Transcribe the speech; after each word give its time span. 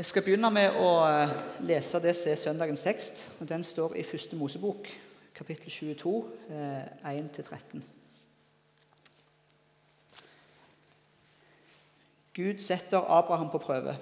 Jeg 0.00 0.06
skal 0.08 0.22
begynne 0.24 0.48
med 0.48 0.78
å 0.80 0.90
eh, 1.04 1.32
lese 1.68 1.98
det 2.00 2.14
som 2.16 2.30
er 2.32 2.38
søndagens 2.40 2.80
tekst. 2.80 3.18
og 3.36 3.48
Den 3.50 3.60
står 3.60 3.98
i 4.00 4.02
første 4.08 4.36
Mosebok, 4.40 4.86
kapittel 5.36 5.68
22, 5.68 6.12
1-13. 7.04 7.82
Gud 12.32 12.62
setter 12.64 13.04
Abraham 13.18 13.50
på 13.52 13.60
prøve. 13.60 13.92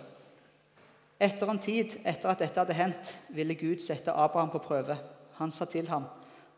Etter 1.18 1.50
en 1.50 1.58
tid 1.58 1.96
etter 2.04 2.30
at 2.30 2.44
dette 2.44 2.62
hadde 2.62 2.78
hendt, 2.78 3.10
ville 3.34 3.58
Gud 3.58 3.82
sette 3.82 4.14
Abraham 4.14 4.54
på 4.54 4.62
prøve. 4.68 5.00
Han 5.40 5.50
sa 5.50 5.64
til 5.64 5.90
ham, 5.90 6.06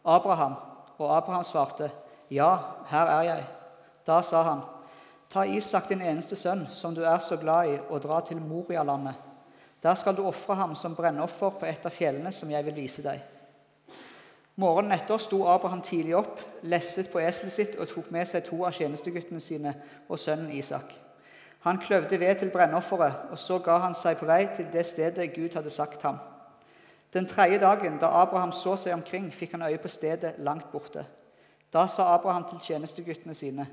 'Abraham.' 0.04 0.60
Og 0.98 1.16
Abraham 1.16 1.44
svarte, 1.44 1.90
'Ja, 2.30 2.58
her 2.92 3.06
er 3.06 3.22
jeg.' 3.22 3.48
Da 4.06 4.20
sa 4.20 4.42
han, 4.42 4.60
Ta 5.30 5.44
Isak, 5.44 5.88
din 5.88 6.02
eneste 6.02 6.36
sønn, 6.36 6.66
som 6.70 6.94
du 6.94 7.02
er 7.02 7.18
så 7.18 7.36
glad 7.36 7.68
i, 7.68 7.78
og 7.88 8.02
dra 8.02 8.20
til 8.20 8.36
Moria-landet. 8.36 9.29
Der 9.82 9.94
skal 9.94 10.16
du 10.16 10.26
ofre 10.28 10.54
ham 10.54 10.74
som 10.76 10.94
brennoffer 10.94 11.50
på 11.60 11.66
et 11.66 11.86
av 11.86 11.92
fjellene 11.94 12.32
som 12.32 12.50
jeg 12.50 12.64
vil 12.66 12.76
vise 12.76 13.04
deg. 13.04 13.20
Morgenen 14.60 14.92
etter 14.92 15.20
sto 15.22 15.44
Abraham 15.48 15.80
tidlig 15.80 16.18
opp, 16.18 16.40
lesset 16.68 17.08
på 17.12 17.20
eselet 17.22 17.52
sitt 17.52 17.78
og 17.80 17.88
tok 17.88 18.10
med 18.12 18.28
seg 18.28 18.44
to 18.44 18.58
av 18.66 18.74
tjenesteguttene 18.76 19.40
sine 19.40 19.72
og 20.08 20.20
sønnen 20.20 20.52
Isak. 20.52 20.92
Han 21.64 21.80
kløvde 21.80 22.20
ved 22.20 22.34
til 22.40 22.50
brennofferet, 22.52 23.30
og 23.32 23.38
så 23.38 23.58
ga 23.64 23.78
han 23.80 23.96
seg 23.96 24.18
på 24.20 24.28
vei 24.28 24.42
til 24.56 24.68
det 24.72 24.84
stedet 24.88 25.32
Gud 25.32 25.56
hadde 25.56 25.72
sagt 25.72 26.02
ham. 26.04 26.18
Den 27.12 27.26
tredje 27.28 27.58
dagen, 27.60 27.98
da 28.00 28.12
Abraham 28.20 28.52
så 28.52 28.76
seg 28.76 28.94
omkring, 28.94 29.30
fikk 29.32 29.56
han 29.56 29.64
øye 29.68 29.80
på 29.80 29.88
stedet 29.88 30.34
langt 30.38 30.68
borte. 30.72 31.06
Da 31.72 31.86
sa 31.86 32.14
Abraham 32.14 32.44
til 32.50 32.60
tjenesteguttene 32.64 33.34
sine.: 33.34 33.66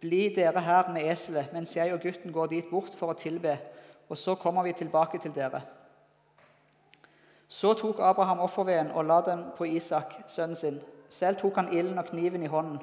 bli 0.00 0.28
dere 0.34 0.60
her 0.60 0.92
med 0.92 1.10
eselet, 1.10 1.52
mens 1.52 1.76
jeg 1.76 1.92
og 1.92 2.00
gutten 2.00 2.32
går 2.32 2.46
dit 2.46 2.70
bort 2.70 2.94
for 2.94 3.10
å 3.10 3.18
tilbe, 3.18 3.56
og 4.08 4.18
så 4.18 4.34
kommer 4.34 4.62
vi 4.62 4.72
tilbake 4.72 5.18
til 5.18 5.34
dere. 5.34 5.60
Så 7.48 7.72
tok 7.74 8.00
Abraham 8.00 8.40
offerveden 8.44 8.90
og 8.90 9.04
la 9.04 9.20
den 9.20 9.44
på 9.56 9.64
Isak, 9.64 10.14
sønnen 10.28 10.56
sin. 10.56 10.80
Selv 11.08 11.36
tok 11.36 11.56
han 11.56 11.72
ilden 11.72 11.98
og 11.98 12.04
kniven 12.04 12.42
i 12.42 12.50
hånden, 12.52 12.80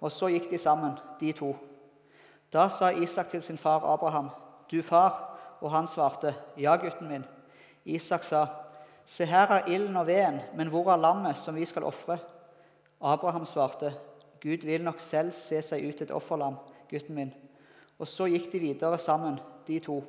og 0.00 0.12
så 0.12 0.26
gikk 0.26 0.50
de 0.50 0.58
sammen, 0.58 0.98
de 1.20 1.32
to. 1.32 1.56
Da 2.52 2.68
sa 2.68 2.90
Isak 2.90 3.28
til 3.28 3.42
sin 3.42 3.58
far 3.58 3.84
Abraham, 3.84 4.30
'Du 4.70 4.82
far', 4.82 5.36
og 5.60 5.70
han 5.70 5.86
svarte, 5.86 6.34
'Ja, 6.56 6.76
gutten 6.76 7.08
min'. 7.08 7.28
Isak 7.84 8.24
sa, 8.24 8.46
'Se, 9.04 9.26
her 9.26 9.46
er 9.46 9.66
ilden 9.66 9.96
og 9.96 10.06
veden, 10.06 10.40
men 10.54 10.68
hvor 10.68 10.92
er 10.92 10.96
lammet 10.96 11.36
som 11.36 11.54
vi 11.54 11.64
skal 11.64 11.84
ofre?' 11.84 12.18
Abraham 13.00 13.46
svarte, 13.46 13.94
Gud 14.42 14.64
vil 14.64 14.84
nok 14.84 15.00
selv 15.00 15.32
se 15.32 15.62
seg 15.62 15.88
ut 15.88 16.02
et 16.02 16.10
offerlam, 16.10 16.56
gutten 16.90 17.14
min. 17.14 17.34
Og 17.98 18.08
så 18.08 18.26
gikk 18.30 18.52
de 18.52 18.58
videre 18.58 18.98
sammen, 18.98 19.40
de 19.66 19.78
to. 19.78 20.02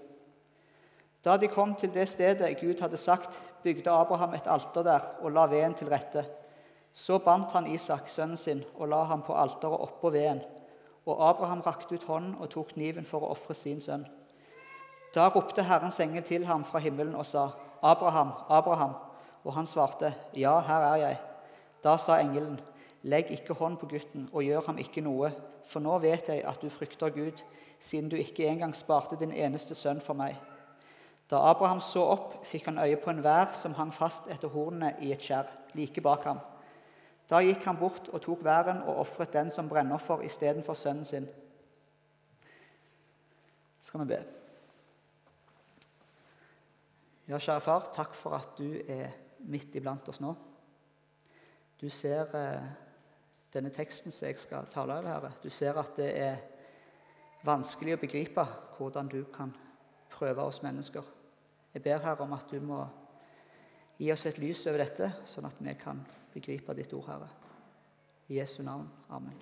Da 1.26 1.38
de 1.38 1.48
kom 1.48 1.76
til 1.76 1.94
det 1.94 2.08
stedet 2.08 2.58
Gud 2.62 2.82
hadde 2.82 2.98
sagt, 2.98 3.40
bygde 3.64 3.92
Abraham 3.92 4.34
et 4.34 4.48
alter 4.48 4.84
der 4.84 5.00
og 5.22 5.32
la 5.32 5.46
veden 5.52 5.74
til 5.74 5.90
rette. 5.90 6.26
Så 6.94 7.20
bandt 7.20 7.52
han 7.52 7.68
Isak, 7.68 8.10
sønnen 8.10 8.38
sin, 8.38 8.64
og 8.76 8.88
la 8.88 9.04
ham 9.04 9.22
på 9.22 9.34
alteret 9.34 9.80
oppå 9.80 10.10
veden. 10.10 10.42
Og 11.06 11.30
Abraham 11.30 11.62
rakte 11.62 11.96
ut 11.96 12.04
hånden 12.04 12.36
og 12.40 12.50
tok 12.50 12.74
kniven 12.74 13.06
for 13.06 13.24
å 13.24 13.34
ofre 13.36 13.54
sin 13.54 13.82
sønn. 13.82 14.08
Da 15.16 15.28
ropte 15.28 15.64
Herrens 15.64 16.00
engel 16.00 16.24
til 16.24 16.46
ham 16.46 16.64
fra 16.64 16.80
himmelen 16.80 17.16
og 17.16 17.26
sa, 17.26 17.50
'Abraham, 17.84 18.32
Abraham.' 18.50 18.96
Og 19.44 19.54
han 19.54 19.66
svarte, 19.66 20.14
'Ja, 20.34 20.60
her 20.60 20.94
er 20.94 20.96
jeg.' 20.96 21.18
Da 21.84 21.98
sa 21.98 22.20
engelen, 22.20 22.60
Legg 23.04 23.32
ikke 23.32 23.54
hånd 23.54 23.78
på 23.78 23.88
gutten 23.88 24.30
og 24.34 24.44
gjør 24.44 24.66
ham 24.66 24.78
ikke 24.78 25.02
noe, 25.02 25.32
for 25.66 25.80
nå 25.80 25.98
vet 26.04 26.28
jeg 26.28 26.44
at 26.44 26.60
du 26.62 26.70
frykter 26.70 27.10
Gud, 27.16 27.44
siden 27.80 28.10
du 28.10 28.18
ikke 28.20 28.48
engang 28.48 28.76
sparte 28.76 29.16
din 29.20 29.32
eneste 29.32 29.76
sønn 29.76 30.02
for 30.04 30.14
meg. 30.14 30.36
Da 31.30 31.44
Abraham 31.52 31.82
så 31.82 32.02
opp, 32.10 32.40
fikk 32.48 32.72
han 32.72 32.80
øye 32.82 32.98
på 32.98 33.12
en 33.12 33.22
vær 33.24 33.54
som 33.58 33.76
hang 33.78 33.92
fast 33.94 34.28
etter 34.34 34.50
hornene 34.50 34.96
i 35.06 35.12
et 35.14 35.22
skjær, 35.22 35.50
like 35.78 36.02
bak 36.02 36.26
ham. 36.26 36.40
Da 37.30 37.44
gikk 37.46 37.68
han 37.70 37.78
bort 37.78 38.10
og 38.10 38.24
tok 38.26 38.42
væren 38.46 38.82
og 38.82 39.04
ofret 39.04 39.34
den 39.34 39.52
som 39.54 39.70
brennoffer 39.70 40.24
istedenfor 40.26 40.74
sønnen 40.74 41.06
sin. 41.06 41.28
Skal 43.86 44.02
vi 44.02 44.10
be. 44.10 44.20
Ja, 47.30 47.38
kjære 47.38 47.62
far, 47.62 47.86
takk 47.94 48.18
for 48.18 48.34
at 48.34 48.58
du 48.58 48.80
er 48.90 49.14
midt 49.46 49.76
iblant 49.78 50.10
oss 50.10 50.22
nå. 50.22 50.34
Du 51.80 51.86
ser 51.94 52.34
eh, 52.36 52.72
denne 53.54 53.70
teksten 53.70 54.12
som 54.12 54.26
jeg 54.28 54.42
skal 54.42 54.66
tale 54.74 54.98
over. 54.98 55.30
her. 55.30 55.38
Du 55.44 55.50
ser 55.50 55.78
at 55.78 55.94
det 56.02 56.10
er 56.18 56.42
vanskelig 57.46 57.96
å 57.96 58.02
begripe 58.02 58.46
hvordan 58.78 59.08
du 59.14 59.22
kan 59.36 59.54
prøve 60.10 60.42
oss 60.42 60.64
mennesker. 60.66 61.19
Jeg 61.74 61.84
ber 61.86 62.02
Herre 62.02 62.26
om 62.26 62.34
at 62.34 62.50
du 62.50 62.60
må 62.64 62.82
gi 64.00 64.10
oss 64.14 64.26
et 64.26 64.40
lys 64.42 64.66
over 64.70 64.82
dette, 64.82 65.12
sånn 65.28 65.48
at 65.50 65.60
vi 65.62 65.76
kan 65.78 66.02
begripe 66.34 66.74
ditt 66.78 66.94
ord, 66.98 67.08
Herre. 67.10 67.30
I 68.30 68.40
Jesu 68.40 68.62
navn. 68.64 68.88
Amen. 69.10 69.38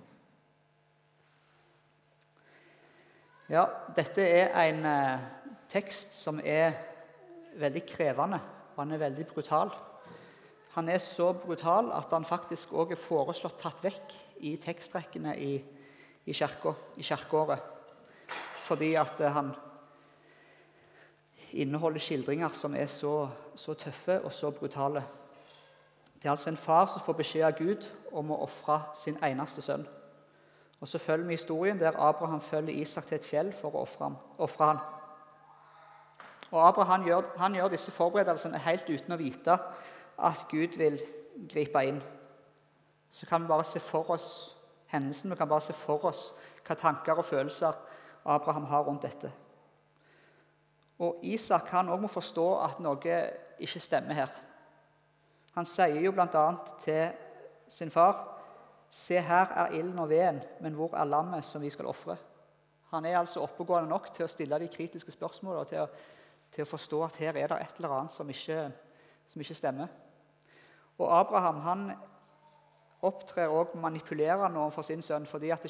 Ja, 3.47 3.63
dette 3.95 4.23
er 4.27 4.51
en 4.59 4.85
eh, 4.87 5.27
tekst 5.71 6.15
som 6.15 6.41
er 6.43 6.73
veldig 7.59 7.83
krevende, 7.87 8.39
og 8.73 8.81
han 8.81 8.91
er 8.91 9.05
veldig 9.05 9.27
brutal. 9.29 9.71
Han 10.75 10.91
er 10.91 10.99
så 11.01 11.31
brutal 11.33 11.93
at 11.95 12.11
han 12.13 12.27
faktisk 12.27 12.75
òg 12.75 12.91
er 12.93 12.99
foreslått 12.99 13.57
tatt 13.61 13.79
vekk 13.85 14.17
i 14.45 14.57
tekstrekkene 14.61 15.33
i, 15.39 15.53
i, 16.27 16.35
kirkeåret. 16.35 17.63
Fordi 18.67 18.91
at 18.99 19.23
eh, 19.23 19.31
han 19.31 19.55
inneholder 21.51 21.99
skildringer 21.99 22.49
som 22.53 22.75
er 22.75 22.85
så, 22.85 23.29
så, 23.55 23.73
tøffe 23.73 24.21
og 24.21 24.33
så 24.33 24.51
brutale. 24.51 25.03
Det 26.15 26.25
er 26.25 26.31
altså 26.31 26.49
en 26.49 26.57
far 26.57 26.85
som 26.85 27.01
får 27.01 27.13
beskjed 27.13 27.45
av 27.45 27.57
Gud 27.57 27.87
om 28.11 28.31
å 28.31 28.41
ofre 28.43 28.79
sin 28.97 29.17
eneste 29.23 29.61
sønn. 29.61 29.87
Og 30.81 30.87
Så 30.87 30.97
følger 30.97 31.27
vi 31.27 31.33
historien 31.33 31.79
der 31.79 31.97
Abraham 31.97 32.41
følger 32.41 32.81
Isak 32.81 33.05
til 33.05 33.15
et 33.15 33.25
fjell 33.25 33.53
for 33.53 33.73
å 33.75 33.85
ofre 34.37 34.65
ham. 34.65 34.79
Og 36.51 36.67
Abraham 36.67 37.05
gjør, 37.05 37.23
han 37.37 37.55
gjør 37.55 37.67
disse 37.67 37.91
forberedelsene 37.91 38.57
helt 38.57 38.89
uten 38.89 39.13
å 39.13 39.17
vite 39.17 39.57
at 40.17 40.45
Gud 40.49 40.77
vil 40.77 40.99
gripe 41.49 41.83
inn, 41.85 41.99
så 43.11 43.25
kan 43.25 43.41
vi 43.41 43.47
bare 43.47 43.63
se 43.63 43.79
for 43.79 44.09
oss 44.11 44.55
hendelsen. 44.87 45.31
Vi 45.31 45.35
kan 45.35 45.49
bare 45.49 45.61
se 45.61 45.73
for 45.73 46.05
oss 46.05 46.31
hva 46.67 46.75
tanker 46.75 47.17
og 47.17 47.25
følelser 47.25 47.73
Abraham 48.25 48.65
har 48.65 48.83
rundt 48.83 49.03
dette. 49.03 49.31
Og 50.99 51.19
Isak 51.21 51.69
han 51.69 51.89
også 51.89 52.01
må 52.01 52.09
forstå 52.09 52.47
at 52.65 52.79
noe 52.81 53.17
ikke 53.59 53.81
stemmer 53.81 54.17
her. 54.17 54.31
Han 55.57 55.65
sier 55.65 55.99
jo 56.01 56.13
bl.a. 56.13 56.47
til 56.81 57.13
sin 57.69 57.93
far 57.93 58.33
Se, 58.89 59.17
her 59.19 59.49
er 59.51 59.73
ilden 59.75 59.99
og 59.99 60.07
veden, 60.07 60.37
men 60.63 60.73
hvor 60.73 60.93
er 60.95 61.03
lammet 61.03 61.43
som 61.43 61.59
vi 61.61 61.67
skal 61.69 61.89
ofre? 61.91 62.15
Han 62.93 63.05
er 63.05 63.17
altså 63.19 63.41
oppegående 63.43 63.89
nok 63.89 64.13
til 64.15 64.23
å 64.23 64.29
stille 64.31 64.59
de 64.61 64.69
kritiske 64.71 65.11
spørsmålene 65.11 65.59
og 65.65 65.67
til 65.67 65.81
å, 65.81 65.87
til 66.55 66.63
å 66.63 66.69
forstå 66.69 67.01
at 67.03 67.17
her 67.19 67.35
er 67.35 67.51
det 67.51 67.57
et 67.65 67.81
eller 67.81 67.97
annet 67.97 68.15
som 68.15 68.29
ikke, 68.31 68.61
som 69.27 69.43
ikke 69.43 69.57
stemmer. 69.59 69.91
Og 70.95 71.11
Abraham 71.19 71.59
han 71.65 71.83
opptrer 73.03 73.51
også 73.51 73.77
manipulerende 73.83 74.59
overfor 74.63 74.87
sin 74.87 75.01
sønn. 75.01 75.27
fordi 75.27 75.49
at 75.51 75.67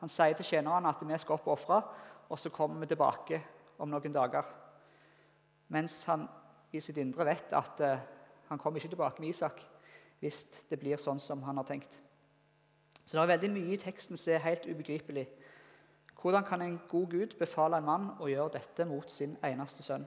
Han 0.00 0.08
sier 0.08 0.34
til 0.34 0.44
tjenerne 0.44 0.88
at 0.88 1.02
vi 1.02 1.18
skal 1.18 1.34
opp 1.34 1.46
og 1.46 1.52
ofre, 1.52 1.82
og 2.28 2.38
så 2.38 2.48
kommer 2.50 2.80
vi 2.80 2.86
tilbake 2.86 3.42
om 3.80 3.90
noen 3.90 4.14
dager. 4.14 4.46
Mens 5.72 6.02
han 6.10 6.26
i 6.72 6.80
sitt 6.82 6.98
indre 7.00 7.26
vet 7.26 7.52
at 7.56 7.82
uh, 7.82 8.02
han 8.50 8.58
kommer 8.58 8.78
ikke 8.78 8.92
tilbake 8.94 9.22
med 9.22 9.32
Isak 9.32 9.62
hvis 10.20 10.44
det 10.68 10.78
blir 10.80 11.00
sånn 11.00 11.20
som 11.22 11.42
han 11.46 11.56
har 11.56 11.66
tenkt. 11.66 11.96
Så 13.04 13.16
det 13.16 13.22
er 13.22 13.32
veldig 13.32 13.50
mye 13.54 13.74
i 13.74 13.80
teksten 13.80 14.18
som 14.20 14.34
er 14.34 14.44
helt 14.44 14.66
ubegripelig. 14.68 15.24
Hvordan 16.20 16.44
kan 16.44 16.62
en 16.62 16.80
god 16.88 17.06
Gud 17.10 17.36
befale 17.38 17.78
en 17.80 17.86
mann 17.86 18.10
å 18.20 18.28
gjøre 18.28 18.58
dette 18.58 18.84
mot 18.84 19.08
sin 19.10 19.38
eneste 19.42 19.82
sønn? 19.82 20.04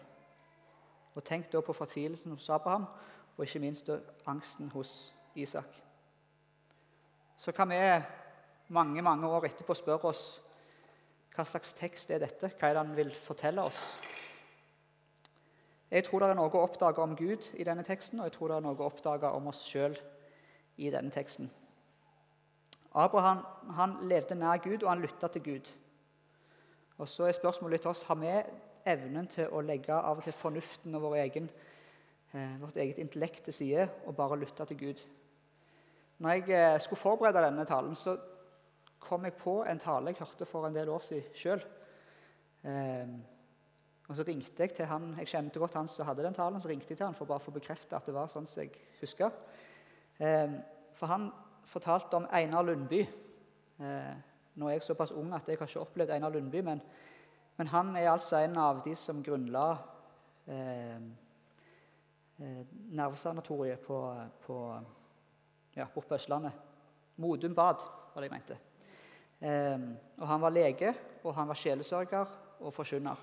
Og 1.13 1.24
Tenk 1.25 1.50
da 1.51 1.62
på 1.62 1.74
fortvilelsen 1.74 2.31
hos 2.33 2.50
Abraham 2.53 2.86
og 3.33 3.45
ikke 3.45 3.62
minst 3.63 3.89
angsten 4.30 4.69
hos 4.74 5.13
Isak. 5.36 5.81
Så 7.38 7.51
kan 7.51 7.69
vi 7.69 7.81
mange 8.68 9.01
mange 9.01 9.27
år 9.27 9.45
etterpå 9.50 9.74
spørre 9.74 10.13
oss 10.13 10.42
hva 11.33 11.45
slags 11.50 11.74
tekst 11.74 12.12
er 12.13 12.21
dette? 12.21 12.51
Hva 12.59 12.69
er 12.69 12.75
det 12.75 12.83
han 12.83 12.95
vil 12.97 13.13
fortelle 13.18 13.63
oss? 13.65 13.81
Jeg 15.94 16.06
tror 16.07 16.24
det 16.24 16.30
er 16.31 16.38
noe 16.38 16.50
å 16.50 16.63
oppdage 16.65 17.01
om 17.01 17.15
Gud 17.18 17.45
i 17.53 17.65
denne 17.65 17.85
teksten, 17.85 18.19
og 18.19 18.30
jeg 18.30 18.35
tror 18.38 18.50
det 18.50 18.57
er 18.57 18.65
noe 18.65 18.77
å 18.77 18.89
oppdage 18.89 19.30
om 19.30 19.50
oss 19.51 19.62
sjøl 19.69 19.97
i 20.81 20.89
denne 20.94 21.13
teksten. 21.13 21.50
Abraham 22.94 23.41
han 23.77 23.95
levde 24.09 24.38
nær 24.38 24.62
Gud, 24.62 24.83
og 24.83 24.89
han 24.89 25.01
lytta 25.01 25.30
til 25.33 25.45
Gud. 25.45 25.69
Og 26.97 27.09
så 27.09 27.27
er 27.27 27.38
spørsmålet 27.38 27.81
til 27.81 27.94
oss 27.94 28.03
har 28.09 28.18
vi 28.21 28.33
evnen 28.89 29.29
til 29.29 29.50
å 29.50 29.62
legge 29.65 29.95
av 29.95 30.19
og 30.19 30.25
til 30.25 30.36
fornuften 30.38 30.95
og 30.97 31.07
vår 31.07 31.15
egen 31.24 31.50
eh, 32.33 32.59
vårt 32.62 32.77
eget 32.77 33.00
intellekt 33.01 33.47
til 33.47 33.53
side 33.53 33.88
og 34.06 34.15
bare 34.18 34.38
lytte 34.41 34.65
til 34.69 34.77
Gud. 34.77 35.01
Når 36.21 36.29
jeg 36.29 36.50
eh, 36.57 36.79
skulle 36.79 37.01
forberede 37.01 37.41
denne 37.45 37.65
talen, 37.65 37.95
så 37.95 38.18
kom 39.03 39.27
jeg 39.27 39.38
på 39.39 39.59
en 39.67 39.79
tale 39.79 40.13
jeg 40.13 40.23
hørte 40.23 40.47
for 40.50 40.67
en 40.67 40.75
del 40.75 40.89
år 40.89 41.03
siden 41.05 41.38
sjøl. 41.38 41.63
Eh, 42.63 43.13
Og 44.07 44.15
Så 44.15 44.23
ringte 44.27 44.63
jeg 44.63 44.73
til 44.75 44.85
han, 44.85 45.15
jeg 45.17 45.27
kjente 45.31 45.59
godt 45.59 45.77
han 45.79 45.88
som 45.88 46.05
hadde 46.05 46.23
den 46.25 46.35
talen, 46.35 46.61
så 46.61 46.67
ringte 46.67 46.91
jeg 46.91 46.97
til 46.97 47.05
han 47.05 47.15
for 47.15 47.25
bare 47.25 47.39
å 47.39 47.45
få 47.45 47.53
bekrefte 47.55 47.95
at 47.95 48.05
det 48.05 48.15
var 48.15 48.27
sånn 48.31 48.47
som 48.50 48.59
jeg 48.61 48.73
huska. 49.00 49.29
Eh, 50.19 50.57
for 50.94 51.07
han 51.07 51.29
fortalte 51.71 52.19
om 52.19 52.27
Einar 52.35 52.67
Lundby. 52.67 53.00
Eh, 53.79 54.11
nå 54.59 54.67
er 54.67 54.75
jeg 54.75 54.85
såpass 54.89 55.15
ung 55.15 55.31
at 55.33 55.47
jeg 55.47 55.57
har 55.57 55.71
ikke 55.71 55.85
opplevd 55.85 56.11
Einar 56.13 56.35
Lundby, 56.35 56.61
men, 56.61 56.81
men 57.57 57.71
han 57.71 57.95
er 57.95 58.11
altså 58.11 58.41
en 58.44 58.59
av 58.59 58.83
de 58.83 58.95
som 58.95 59.23
grunnla 59.23 59.65
eh, 60.47 61.00
eh 62.44 62.61
nervesanatoriet 62.94 63.79
på, 63.79 63.97
på, 64.45 64.59
ja, 65.75 65.88
på 65.88 66.03
Østlandet. 66.11 66.51
Modum 67.17 67.55
Bad, 67.55 67.81
var 68.13 68.21
det 68.21 68.29
jeg 68.29 68.35
mente. 68.35 68.57
Eh, 69.44 69.80
og 70.18 70.28
han 70.28 70.42
var 70.42 70.56
lege, 70.56 70.94
og 71.24 71.36
han 71.36 71.48
var 71.48 71.60
sjelesørger 71.60 72.25
og 72.60 72.74
forkynner. 72.74 73.19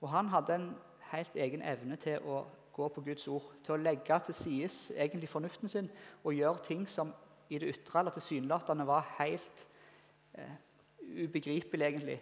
Og 0.00 0.10
han 0.12 0.28
hadde 0.28 0.54
en 0.54 0.70
helt 1.10 1.36
egen 1.36 1.62
evne 1.64 1.96
til 1.96 2.20
å 2.20 2.42
gå 2.76 2.88
på 2.92 3.00
Guds 3.00 3.28
ord, 3.32 3.48
til 3.64 3.76
å 3.76 3.80
legge 3.80 4.18
til 4.26 4.36
side 4.36 4.68
egentlig 5.00 5.28
fornuften 5.32 5.68
sin 5.68 5.88
og 6.24 6.34
gjøre 6.36 6.64
ting 6.66 6.84
som 6.88 7.14
i 7.48 7.58
det 7.58 7.70
ytre 7.72 8.00
eller 8.00 8.12
tilsynelatende 8.12 8.86
var 8.86 9.06
helt 9.18 9.66
eh, 10.34 10.56
ubegripelig, 11.24 11.86
egentlig. 11.86 12.18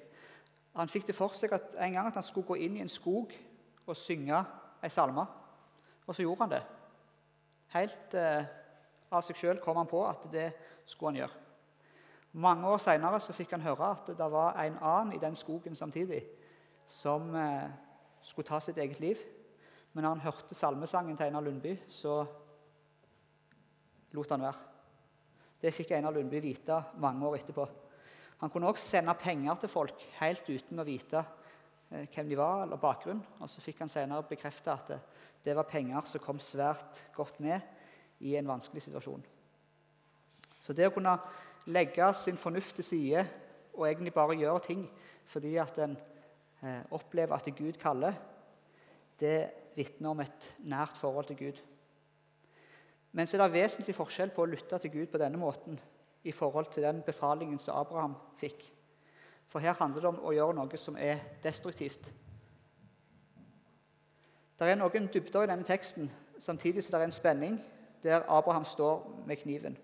Han 0.77 0.91
fikk 0.91 1.09
det 1.09 1.17
for 1.17 1.35
seg 1.35 1.55
at 1.57 1.75
en 1.81 1.97
gang 1.97 2.11
at 2.11 2.19
han 2.19 2.27
skulle 2.27 2.47
gå 2.47 2.59
inn 2.67 2.77
i 2.77 2.85
en 2.85 2.93
skog 2.93 3.33
og 3.87 3.97
synge 3.99 4.45
ei 4.85 4.91
salme. 4.93 5.25
Og 6.07 6.15
så 6.15 6.23
gjorde 6.23 6.45
han 6.45 6.53
det. 6.53 6.63
Helt 7.75 8.15
eh, 8.21 8.45
av 9.11 9.25
seg 9.27 9.41
sjøl 9.41 9.63
kom 9.63 9.81
han 9.81 9.91
på 9.91 10.05
at 10.07 10.29
det 10.33 10.51
skulle 10.87 11.15
han 11.15 11.25
gjøre. 11.25 11.44
Mange 12.35 12.67
år 12.67 12.81
seinere 12.83 13.21
fikk 13.23 13.53
han 13.55 13.63
høre 13.63 13.93
at 13.95 14.09
det 14.19 14.27
var 14.33 14.57
en 14.59 14.79
annen 14.83 15.15
i 15.15 15.23
den 15.23 15.37
skogen 15.39 15.77
samtidig 15.79 16.25
som 16.87 17.29
eh, 17.39 17.69
skulle 18.23 18.49
ta 18.49 18.59
sitt 18.61 18.79
eget 18.83 18.99
liv. 19.01 19.21
Men 19.93 20.03
når 20.03 20.17
han 20.17 20.25
hørte 20.25 20.57
salmesangen 20.59 21.17
til 21.17 21.29
Einar 21.29 21.45
Lundby, 21.47 21.77
så 21.87 22.25
lot 24.15 24.35
han 24.35 24.43
være. 24.43 24.73
Det 25.63 25.73
fikk 25.75 25.95
Einar 25.95 26.13
Lundby 26.17 26.41
vite 26.43 26.81
mange 26.99 27.27
år 27.27 27.39
etterpå. 27.39 27.69
Han 28.43 28.51
kunne 28.51 28.69
også 28.69 28.97
sende 28.97 29.15
penger 29.15 29.55
til 29.63 29.71
folk 29.71 30.03
helt 30.19 30.51
uten 30.51 30.83
å 30.83 30.89
vite 30.89 31.23
eh, 31.23 32.09
hvem 32.11 32.29
de 32.33 32.41
var, 32.41 32.65
eller 32.65 32.83
bakgrunn. 32.83 33.23
Og 33.39 33.51
så 33.51 33.63
fikk 33.63 33.85
han 33.85 33.93
senere 33.93 34.27
bekrefte 34.27 34.75
at 34.75 34.91
det, 34.91 34.99
det 35.47 35.55
var 35.55 35.71
penger 35.71 36.11
som 36.11 36.25
kom 36.25 36.43
svært 36.43 37.05
godt 37.15 37.39
med 37.45 37.63
i 38.27 38.35
en 38.35 38.51
vanskelig 38.51 38.83
situasjon. 38.89 39.23
Så 40.59 40.75
det 40.75 40.89
å 40.89 40.95
kunne 40.95 41.15
legge 41.67 42.15
sin 42.15 42.37
fornuft 42.37 42.77
til 42.77 42.85
side 42.85 43.27
og 43.75 43.89
egentlig 43.89 44.15
bare 44.15 44.37
gjøre 44.37 44.61
ting 44.61 44.85
fordi 45.27 45.57
at 45.57 45.79
en 45.79 45.97
eh, 46.63 46.83
opplever 46.91 47.35
at 47.35 47.49
Gud 47.57 47.73
kaller, 47.81 48.13
det 49.21 49.51
vitner 49.77 50.11
om 50.11 50.21
et 50.21 50.55
nært 50.59 50.97
forhold 50.97 51.25
til 51.25 51.37
Gud. 51.37 51.61
Men 53.13 53.27
så 53.27 53.37
er 53.37 53.47
det 53.47 53.55
vesentlig 53.55 53.95
forskjell 53.95 54.31
på 54.35 54.43
å 54.43 54.51
lytte 54.51 54.79
til 54.79 54.91
Gud 54.91 55.07
på 55.07 55.19
denne 55.23 55.39
måten 55.39 55.79
i 56.25 56.33
forhold 56.33 56.67
til 56.73 56.83
den 56.83 57.03
befalingen 57.07 57.59
som 57.59 57.79
Abraham 57.79 58.17
fikk. 58.37 58.65
For 59.49 59.63
her 59.63 59.77
handler 59.79 60.03
det 60.03 60.11
om 60.11 60.21
å 60.25 60.33
gjøre 60.35 60.57
noe 60.59 60.81
som 60.81 60.97
er 60.99 61.21
destruktivt. 61.43 62.11
Det 64.59 64.71
er 64.71 64.79
noen 64.79 65.09
dybder 65.11 65.45
i 65.45 65.51
denne 65.51 65.67
teksten, 65.67 66.11
samtidig 66.39 66.83
som 66.83 66.95
det 66.95 67.01
er 67.01 67.09
en 67.09 67.15
spenning 67.15 67.59
der 68.03 68.27
Abraham 68.29 68.65
står 68.65 69.23
med 69.27 69.41
kniven. 69.41 69.79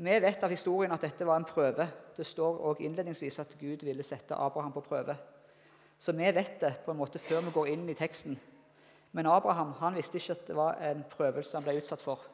Vi 0.00 0.20
vet 0.20 0.44
av 0.44 0.48
historien 0.48 0.92
at 0.94 1.02
dette 1.04 1.26
var 1.28 1.36
en 1.36 1.44
prøve. 1.44 1.84
Det 2.16 2.24
står 2.24 2.62
også 2.70 2.86
innledningsvis 2.86 3.34
at 3.42 3.50
Gud 3.60 3.82
ville 3.84 4.02
sette 4.02 4.34
Abraham 4.34 4.72
på 4.72 4.80
prøve. 4.80 5.16
Så 5.98 6.12
vi 6.16 6.30
vet 6.32 6.54
det 6.60 6.70
på 6.84 6.94
en 6.94 6.96
måte 6.96 7.20
før 7.20 7.42
vi 7.44 7.52
går 7.52 7.68
inn 7.68 7.84
i 7.88 7.96
teksten. 7.98 8.38
Men 9.12 9.28
Abraham 9.28 9.74
han 9.76 9.98
visste 9.98 10.16
ikke 10.16 10.38
at 10.38 10.46
det 10.48 10.56
var 10.56 10.80
en 10.88 11.04
prøvelse 11.10 11.56
han 11.56 11.66
ble 11.66 11.76
utsatt 11.82 12.00
for. 12.00 12.24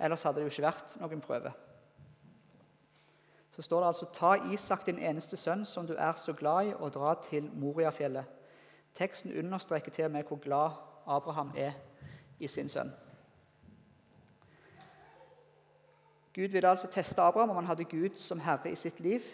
Ellers 0.00 0.26
hadde 0.26 0.40
det 0.40 0.48
jo 0.48 0.54
ikke 0.56 0.66
vært 0.66 0.98
noen 0.98 1.22
prøve. 1.22 1.54
Så 3.54 3.62
står 3.62 3.80
det 3.80 3.92
altså 3.92 4.10
Ta 4.12 4.34
Isak, 4.50 4.86
din 4.86 4.98
eneste 4.98 5.38
sønn, 5.38 5.64
som 5.64 5.86
du 5.86 5.94
er 5.94 6.18
så 6.18 6.34
glad 6.34 6.66
i, 6.66 6.74
og 6.74 6.96
dra 6.98 7.14
til 7.30 7.46
Moriafjellet. 7.54 8.26
Teksten 8.98 9.38
understreker 9.38 9.94
til 9.94 10.10
og 10.10 10.16
med 10.18 10.26
hvor 10.26 10.42
glad 10.42 10.82
Abraham 11.06 11.54
er 11.54 11.78
i 12.40 12.50
sin 12.50 12.68
sønn. 12.68 12.90
Gud 16.36 16.52
ville 16.52 16.68
altså 16.68 16.88
teste 16.92 17.22
Abraham 17.22 17.50
om 17.50 17.56
han 17.56 17.70
hadde 17.70 17.84
Gud 17.88 18.18
som 18.20 18.40
herre 18.44 18.70
i 18.70 18.76
sitt 18.76 19.00
liv. 19.00 19.24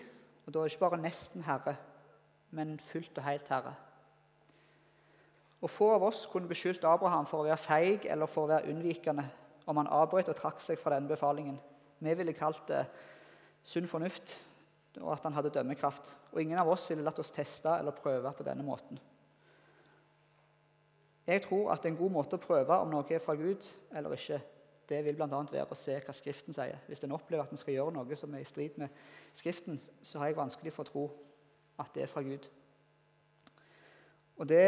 Og 0.46 0.54
da 0.54 0.58
er 0.58 0.68
det 0.68 0.72
ikke 0.72 0.84
bare 0.84 1.00
nesten 1.02 1.42
herre, 1.42 1.74
men 2.50 2.76
fullt 2.80 3.18
og 3.18 3.24
helt 3.26 3.48
herre. 3.50 3.74
Og 5.62 5.70
Få 5.70 5.92
av 5.94 6.02
oss 6.06 6.26
kunne 6.30 6.50
beskyldt 6.50 6.84
Abraham 6.86 7.26
for 7.26 7.42
å 7.42 7.46
være 7.46 7.58
feig 7.58 8.06
eller 8.10 8.30
for 8.30 8.46
å 8.46 8.52
være 8.52 8.70
unnvikende 8.70 9.26
om 9.66 9.78
han 9.78 9.90
avbrøt 9.90 10.30
og 10.30 10.38
trakk 10.38 10.62
seg 10.62 10.78
fra 10.78 10.94
denne 10.94 11.10
befalingen. 11.10 11.58
Vi 11.98 12.14
ville 12.18 12.34
kalt 12.38 12.62
det 12.70 12.84
sunn 13.66 13.86
fornuft 13.90 14.36
og 15.00 15.12
at 15.14 15.26
han 15.26 15.34
hadde 15.34 15.52
dømmekraft. 15.54 16.14
Og 16.32 16.42
ingen 16.42 16.58
av 16.58 16.70
oss 16.70 16.88
ville 16.90 17.02
latt 17.02 17.18
oss 17.18 17.34
teste 17.34 17.70
eller 17.78 17.94
prøve 17.94 18.32
på 18.36 18.46
denne 18.46 18.66
måten. 18.66 18.98
Jeg 21.26 21.42
tror 21.42 21.70
at 21.74 21.86
en 21.86 21.96
god 21.96 22.10
måte 22.10 22.38
å 22.38 22.42
prøve 22.42 22.78
om 22.82 22.90
noe 22.90 23.06
er 23.10 23.22
fra 23.22 23.34
Gud 23.38 23.66
eller 23.94 24.14
ikke, 24.18 24.40
det 24.92 25.00
vil 25.06 25.16
bl.a. 25.16 25.28
være 25.28 25.72
å 25.72 25.78
se 25.78 25.96
hva 26.04 26.14
Skriften 26.16 26.54
sier. 26.56 26.80
Hvis 26.86 27.02
en 27.04 27.14
opplever 27.16 27.46
at 27.46 27.52
en 27.52 27.60
skal 27.60 27.78
gjøre 27.78 27.94
noe 27.96 28.18
som 28.18 28.34
er 28.36 28.44
i 28.44 28.48
strid 28.48 28.76
med 28.80 28.92
Skriften, 29.34 29.80
så 30.04 30.20
har 30.20 30.30
jeg 30.30 30.38
vanskelig 30.38 30.74
for 30.74 30.84
å 30.84 30.90
tro 30.90 31.04
at 31.80 31.94
det 31.96 32.04
er 32.04 32.12
fra 32.12 32.22
Gud. 32.26 32.48
Og 34.36 34.48
det 34.48 34.66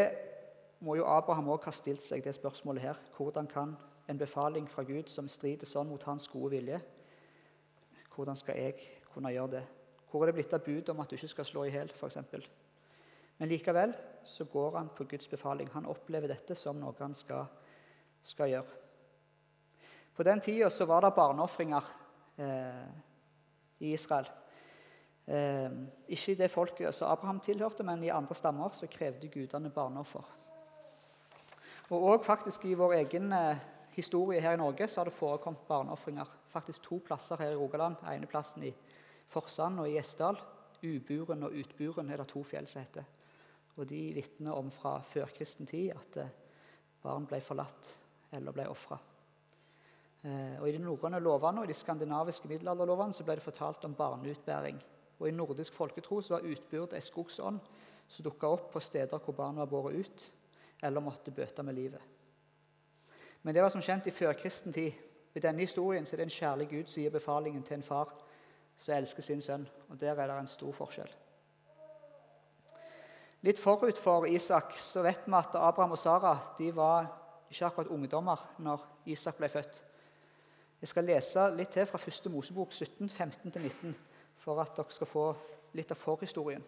må 0.85 0.97
jo 0.99 1.07
Abraham 1.09 1.49
også 1.53 1.71
ha 1.71 1.77
stilt 1.77 2.05
seg 2.05 2.25
det 2.25 2.35
spørsmålet 2.37 2.85
her. 2.85 3.01
Hvordan 3.17 3.49
kan 3.51 3.77
en 4.09 4.21
befaling 4.21 4.69
fra 4.71 4.85
Gud 4.85 5.09
som 5.09 5.29
strider 5.29 5.69
sånn 5.69 5.89
mot 5.89 6.03
hans 6.09 6.29
gode 6.29 6.53
vilje, 6.59 6.81
hvordan 8.15 8.37
skal 8.39 8.61
jeg 8.61 8.77
kunne 9.15 9.33
gjøre 9.33 9.57
det? 9.57 9.65
Hvor 10.11 10.23
er 10.23 10.31
det 10.31 10.37
blitt 10.37 10.55
av 10.55 10.63
bud 10.63 10.91
om 10.93 11.01
at 11.03 11.11
du 11.11 11.17
ikke 11.17 11.33
skal 11.33 11.49
slå 11.49 11.65
i 11.67 11.73
hjel, 11.75 11.91
f.eks.? 11.91 12.47
Men 13.41 13.51
likevel 13.51 13.95
så 14.25 14.47
går 14.47 14.77
han 14.79 14.93
på 14.95 15.09
Guds 15.11 15.27
befaling. 15.29 15.71
Han 15.75 15.89
opplever 15.91 16.31
dette 16.31 16.55
som 16.55 16.79
noe 16.79 16.95
han 17.01 17.17
skal, 17.19 17.49
skal 18.23 18.53
gjøre. 18.53 18.84
På 20.15 20.23
den 20.23 20.41
tida 20.41 20.71
var 20.87 21.03
det 21.03 21.15
barneofringer 21.15 21.85
eh, 22.37 22.87
i 23.79 23.93
Israel. 23.93 24.29
Eh, 25.27 25.71
ikke 26.09 26.33
i 26.33 26.39
det 26.39 26.51
folket 26.51 26.95
som 26.95 27.11
Abraham 27.11 27.41
tilhørte, 27.41 27.83
men 27.83 28.05
i 28.05 28.13
andre 28.13 28.35
stammer 28.35 28.75
så 28.77 28.87
krevde 28.87 29.29
gudene 29.29 29.71
barneoffer. 29.71 30.25
Og 31.91 32.03
også 32.03 32.25
faktisk 32.25 32.65
I 32.65 32.75
vår 32.75 32.93
egen 32.93 33.33
eh, 33.33 33.57
historie 33.97 34.41
her 34.41 34.55
i 34.55 34.61
Norge 34.61 34.89
så 34.89 35.01
har 35.01 35.11
det 35.11 35.17
forekommet 35.17 35.67
barneofringer. 35.69 36.31
Faktisk 36.49 36.83
to 36.83 37.01
plasser 37.07 37.37
her 37.37 37.51
i 37.51 37.57
Rogaland. 37.57 37.97
ene 38.13 38.27
plassen 38.27 38.63
i 38.63 38.75
Forsand 39.29 39.81
og 39.81 39.89
i 39.89 39.97
Gjesdal. 39.97 40.39
Uburen 40.83 41.43
og 41.43 41.53
Utburen 41.53 42.11
er 42.11 42.17
det 42.17 42.29
to 42.29 42.43
fjell 42.43 42.67
som 42.69 42.83
heter. 42.83 43.05
Og 43.77 43.89
De 43.89 44.13
vitner 44.15 44.53
om 44.53 44.71
fra 44.71 45.01
førkristen 45.01 45.67
tid 45.67 45.91
at 45.91 46.17
eh, 46.17 46.31
barn 47.03 47.27
ble 47.27 47.41
forlatt 47.41 47.97
eller 48.33 48.53
ble 48.53 48.69
ofra. 48.69 48.99
Eh, 50.25 50.61
og 50.61 50.69
I 50.69 50.73
de 50.73 50.81
norrøne 50.81 51.21
lovene 51.21 51.61
og 51.61 51.69
i 51.69 51.73
de 51.73 51.77
skandinaviske 51.77 52.49
middelalderlovene 52.49 53.13
så 53.13 53.25
ble 53.27 53.37
det 53.37 53.45
fortalt 53.45 53.85
om 53.85 53.95
barneutbæring. 53.95 54.81
Og 55.19 55.29
I 55.29 55.35
nordisk 55.37 55.73
folketro 55.77 56.21
så 56.21 56.37
var 56.37 56.49
utbyrd 56.49 56.97
ei 56.97 57.05
skogsånd 57.05 57.61
som 58.09 58.25
dukka 58.25 58.49
opp 58.49 58.71
på 58.73 58.81
steder 58.81 59.21
hvor 59.21 59.37
barn 59.37 59.61
var 59.61 59.69
båret 59.69 60.01
ut 60.01 60.31
eller 60.83 61.05
måtte 61.05 61.33
bøte 61.33 61.63
med 61.63 61.75
livet. 61.75 62.01
Men 63.43 63.55
det 63.55 63.63
var 63.63 63.73
som 63.73 63.83
kjent 63.85 64.07
i 64.09 64.15
førkristen 64.15 64.73
tid. 64.73 64.93
I 65.35 65.41
denne 65.41 65.61
historien 65.61 66.07
så 66.07 66.15
er 66.15 66.23
det 66.23 66.29
en 66.31 66.39
kjærlig 66.39 66.69
Gud 66.71 66.89
som 66.89 67.03
gir 67.03 67.13
befalingen 67.13 67.63
til 67.63 67.79
en 67.79 67.85
far 67.85 68.15
som 68.77 68.95
elsker 68.97 69.23
sin 69.23 69.43
sønn. 69.45 69.69
Og 69.89 70.01
Der 70.01 70.17
er 70.17 70.27
det 70.27 70.39
en 70.39 70.47
stor 70.47 70.73
forskjell. 70.73 71.11
Litt 73.45 73.59
forut 73.61 73.99
for 74.01 74.25
Isak 74.25 74.73
så 74.73 75.03
vet 75.05 75.27
vi 75.27 75.37
at 75.37 75.55
Abraham 75.55 75.93
og 75.93 75.99
Sara 75.99 76.39
de 76.59 76.71
var 76.77 77.11
ikke 77.51 77.67
akkurat 77.67 77.93
ungdommer 77.93 78.41
når 78.59 78.87
Isak 79.05 79.37
ble 79.37 79.49
født. 79.49 79.84
Jeg 80.85 80.89
skal 80.89 81.07
lese 81.09 81.43
litt 81.57 81.71
til 81.73 81.87
fra 81.89 81.97
1. 81.97 82.27
Mosebok 82.29 82.73
17, 82.73 83.09
15-19, 83.09 83.95
for 84.37 84.59
at 84.61 84.75
dere 84.77 84.93
skal 84.93 85.09
få 85.09 85.23
litt 85.73 85.95
av 85.95 85.97
forhistorien. 85.97 86.65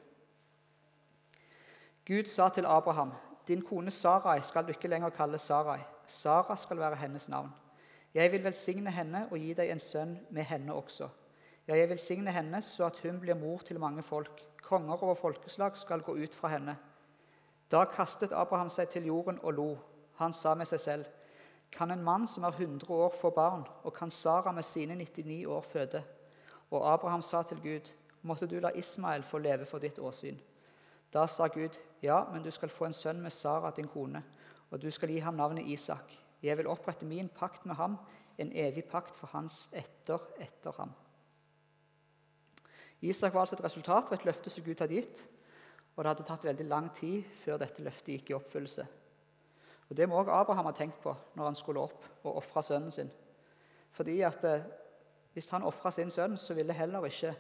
Gud 2.08 2.30
sa 2.32 2.46
til 2.49 2.64
Abraham, 2.64 3.12
din 3.49 3.61
kone 3.61 3.92
Sarai 3.92 4.40
skal 4.40 4.64
du 4.64 4.73
ikke 4.73 4.88
lenger 4.88 5.12
kalle 5.12 5.37
Sarai. 5.38 5.82
Sara 6.06 6.56
skal 6.56 6.80
være 6.80 6.96
hennes 6.96 7.28
navn. 7.28 7.50
Jeg 8.14 8.32
vil 8.32 8.44
velsigne 8.44 8.90
henne 8.90 9.26
og 9.28 9.37
gi 9.37 9.52
deg 9.52 9.75
en 9.75 9.85
sønn 9.85 10.16
med 10.30 10.49
henne 10.49 10.73
også. 10.73 11.11
Ja, 11.68 11.76
jeg 11.76 11.92
velsigne 11.92 12.32
henne 12.32 12.62
så 12.64 12.88
at 12.88 13.02
hun 13.04 13.20
blir 13.20 13.37
mor 13.37 13.68
til 13.68 13.80
mange 13.80 14.02
folk. 14.02 14.40
Konger 14.62 14.96
over 14.96 15.14
folkeslag 15.14 15.76
skal 15.76 16.00
gå 16.00 16.16
ut 16.16 16.35
fra 16.35 16.54
henne. 16.56 16.78
Da 17.70 17.85
kastet 17.85 18.32
Abraham 18.32 18.73
seg 18.73 18.88
til 18.88 19.12
jorden 19.12 19.42
og 19.42 19.52
lo. 19.61 19.70
Han 20.25 20.32
sa 20.32 20.54
med 20.54 20.73
seg 20.73 20.80
selv, 20.80 21.04
kan 21.73 21.90
en 21.90 22.04
mann 22.04 22.26
som 22.28 22.44
er 22.44 22.54
100 22.54 22.90
år, 22.92 23.14
få 23.20 23.30
barn, 23.30 23.66
og 23.85 23.94
kan 23.94 24.11
Sara 24.11 24.52
med 24.52 24.62
sine 24.62 24.94
99 24.94 25.46
år 25.46 25.61
føde? 25.61 26.02
Og 26.70 26.92
Abraham 26.92 27.23
sa 27.23 27.42
til 27.42 27.61
Gud, 27.62 27.92
måtte 28.23 28.46
du 28.46 28.58
la 28.61 28.70
Ismael 28.75 29.23
få 29.23 29.38
leve 29.38 29.64
for 29.64 29.78
ditt 29.78 29.99
åsyn. 29.99 30.38
Da 31.12 31.26
sa 31.26 31.46
Gud, 31.46 31.78
Ja, 32.02 32.25
men 32.32 32.42
du 32.42 32.50
skal 32.50 32.68
få 32.68 32.85
en 32.85 32.92
sønn 32.92 33.20
med 33.23 33.30
Sara, 33.30 33.70
din 33.70 33.88
kone, 33.88 34.23
og 34.70 34.82
du 34.82 34.90
skal 34.90 35.08
gi 35.08 35.18
ham 35.18 35.35
navnet 35.35 35.66
Isak. 35.66 36.12
Jeg 36.42 36.56
vil 36.58 36.66
opprette 36.66 37.06
min 37.06 37.28
pakt 37.28 37.66
med 37.66 37.75
ham, 37.75 37.96
en 38.38 38.52
evig 38.52 38.85
pakt 38.85 39.16
for 39.16 39.26
hans 39.32 39.68
etter 39.73 40.20
etter 40.38 40.73
ham. 40.76 40.92
Isak 43.00 43.35
var 43.35 43.40
altså 43.40 43.56
et 43.56 43.64
resultat 43.64 44.11
av 44.11 44.12
et 44.16 44.25
løfte 44.25 44.50
som 44.50 44.64
Gud 44.64 44.80
hadde 44.80 44.94
gitt. 44.94 45.25
Og 45.96 46.04
det 46.04 46.11
hadde 46.12 46.26
tatt 46.28 46.44
veldig 46.44 46.68
lang 46.68 46.88
tid 46.96 47.25
før 47.42 47.61
dette 47.61 47.85
løftet 47.85 48.12
gikk 48.14 48.30
i 48.30 48.37
oppfyllelse. 48.37 48.85
Og 49.88 49.97
Det 49.97 50.09
må 50.09 50.19
også 50.19 50.31
Abraham 50.31 50.66
ha 50.66 50.73
tenkt 50.73 51.00
på 51.02 51.14
når 51.35 51.45
han 51.45 51.59
skulle 51.59 51.81
opp 51.81 52.05
og 52.25 52.37
ofre 52.37 52.62
sønnen 52.62 52.90
sin. 52.90 53.11
Fordi 53.90 54.21
at 54.21 54.45
eh, 54.45 54.62
Hvis 55.33 55.50
han 55.50 55.62
ofra 55.69 55.90
sin 55.93 56.11
sønn, 56.11 56.38
så 56.38 56.55
ville 56.55 56.73
heller 56.73 57.05
ikke 57.05 57.35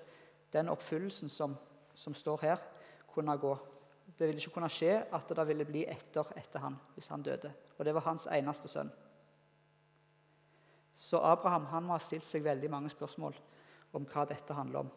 den 0.52 0.68
oppfyllelsen 0.68 1.28
som, 1.28 1.54
som, 1.94 2.14
står 2.14 2.38
her, 2.42 2.56
kunne 3.08 3.36
gå. 3.38 3.56
Det 4.18 4.26
ville 4.26 4.36
ikke 4.36 4.52
kunne 4.52 4.68
skje 4.68 4.98
at 5.12 5.32
det 5.36 5.46
ville 5.48 5.64
bli 5.64 5.86
etter 5.88 6.28
etter 6.36 6.60
han 6.60 6.76
hvis 6.94 7.08
han 7.08 7.22
døde. 7.22 7.52
Og 7.78 7.84
det 7.84 7.94
var 7.94 8.04
hans 8.04 8.26
eneste 8.26 8.68
sønn. 8.68 8.92
Så 10.94 11.16
Abraham 11.16 11.64
han 11.72 11.88
må 11.88 11.96
ha 11.96 11.98
stilt 11.98 12.24
seg 12.24 12.44
veldig 12.44 12.70
mange 12.70 12.92
spørsmål 12.92 13.34
om 13.96 14.04
hva 14.12 14.28
dette 14.28 14.54
handler 14.54 14.84
om. 14.84 14.92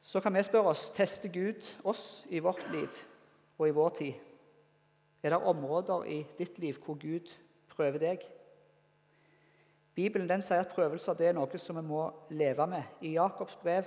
Så 0.00 0.20
kan 0.20 0.34
vi 0.34 0.42
spørre 0.42 0.72
oss 0.72 0.90
tester 0.90 1.28
Gud 1.28 1.68
oss 1.84 2.24
i 2.28 2.40
vårt 2.40 2.64
liv 2.72 2.88
og 3.58 3.68
i 3.68 3.76
vår 3.76 3.88
tid. 3.88 4.31
Er 5.22 5.30
det 5.30 5.42
områder 5.42 6.04
i 6.04 6.22
ditt 6.38 6.58
liv 6.58 6.78
hvor 6.82 6.98
Gud 6.98 7.30
prøver 7.70 7.98
deg? 8.02 8.24
Bibelen 9.94 10.28
den 10.28 10.42
sier 10.42 10.64
at 10.64 10.72
prøvelser 10.72 11.14
det 11.14 11.28
er 11.28 11.36
noe 11.36 11.60
som 11.60 11.76
vi 11.78 11.84
må 11.84 12.06
leve 12.32 12.66
med. 12.66 12.82
I 13.04 13.14
Jakobs 13.18 13.58
brev 13.60 13.86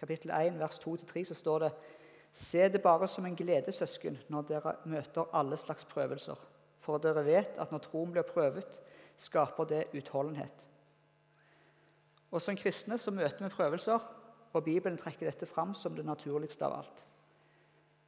kapittel 0.00 0.32
1, 0.34 0.58
vers 0.60 0.80
2-3 0.82 1.24
så 1.30 1.34
står 1.38 1.64
det 1.64 1.72
Se 2.36 2.68
det 2.68 2.82
bare 2.82 3.08
som 3.08 3.24
en 3.24 3.36
glede, 3.36 3.72
søsken, 3.72 4.18
når 4.28 4.42
dere 4.50 4.74
møter 4.84 5.30
alle 5.32 5.56
slags 5.56 5.86
prøvelser. 5.88 6.36
For 6.84 7.00
dere 7.00 7.24
vet 7.24 7.56
at 7.58 7.72
når 7.72 7.86
troen 7.86 8.12
blir 8.12 8.26
prøvet, 8.28 8.80
skaper 9.16 9.64
det 9.64 9.84
utholdenhet. 9.96 10.66
Og 12.30 12.42
Som 12.42 12.56
kristne 12.56 12.98
så 12.98 13.10
møter 13.10 13.46
vi 13.46 13.54
prøvelser, 13.54 13.98
og 14.52 14.64
Bibelen 14.64 14.98
trekker 14.98 15.30
dette 15.30 15.46
fram 15.46 15.72
som 15.74 15.96
det 15.96 16.04
naturligste 16.04 16.66
av 16.66 16.82
alt. 16.82 17.04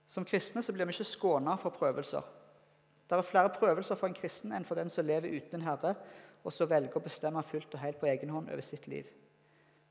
Som 0.08 0.24
kristne 0.24 0.62
så 0.64 0.72
blir 0.72 0.88
vi 0.88 0.96
ikke 0.96 1.04
skåna 1.04 1.56
for 1.60 1.74
prøvelser. 1.76 2.24
Det 3.08 3.16
er 3.16 3.24
flere 3.24 3.52
prøvelser 3.52 3.96
for 3.96 4.08
en 4.08 4.16
kristen 4.16 4.52
enn 4.52 4.64
for 4.68 4.76
den 4.76 4.90
som 4.92 5.06
lever 5.06 5.32
uten 5.32 5.60
en 5.60 5.66
herre, 5.68 5.94
og 6.44 6.52
så 6.52 6.68
velger 6.68 6.96
å 6.96 7.04
bestemme 7.04 7.42
fullt 7.42 7.74
og 7.74 7.82
helt 7.82 8.00
på 8.00 8.08
egen 8.08 8.30
hånd 8.32 8.50
over 8.52 8.64
sitt 8.64 8.86
liv. 8.88 9.08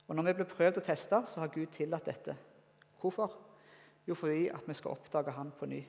Og 0.07 0.15
Når 0.15 0.23
vi 0.23 0.33
blir 0.33 0.49
prøvd 0.49 0.77
og 0.77 0.83
testa, 0.83 1.21
så 1.25 1.39
har 1.39 1.51
Gud 1.53 1.67
tillatt 1.71 2.05
dette. 2.05 2.35
Hvorfor? 3.01 3.33
Jo, 4.07 4.15
fordi 4.15 4.47
at 4.47 4.67
vi 4.67 4.73
skal 4.73 4.91
oppdage 4.91 5.31
Han 5.31 5.51
på 5.51 5.65
ny. 5.65 5.81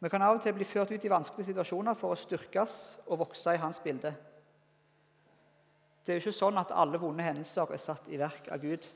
Vi 0.00 0.08
kan 0.08 0.22
av 0.22 0.36
og 0.36 0.42
til 0.42 0.54
bli 0.54 0.64
ført 0.64 0.90
ut 0.90 1.04
i 1.04 1.10
vanskelige 1.10 1.52
situasjoner 1.52 1.94
for 1.94 2.12
å 2.12 2.18
styrkes 2.18 2.98
og 3.06 3.18
vokse 3.18 3.54
i 3.54 3.60
Hans 3.62 3.80
bilde. 3.80 4.14
Det 6.02 6.12
er 6.12 6.18
jo 6.18 6.24
ikke 6.24 6.38
sånn 6.38 6.58
at 6.58 6.72
alle 6.74 6.98
vonde 6.98 7.22
hendelser 7.22 7.70
er 7.70 7.78
satt 7.78 8.08
i 8.10 8.18
verk 8.18 8.48
av 8.50 8.58
Gud. 8.62 8.86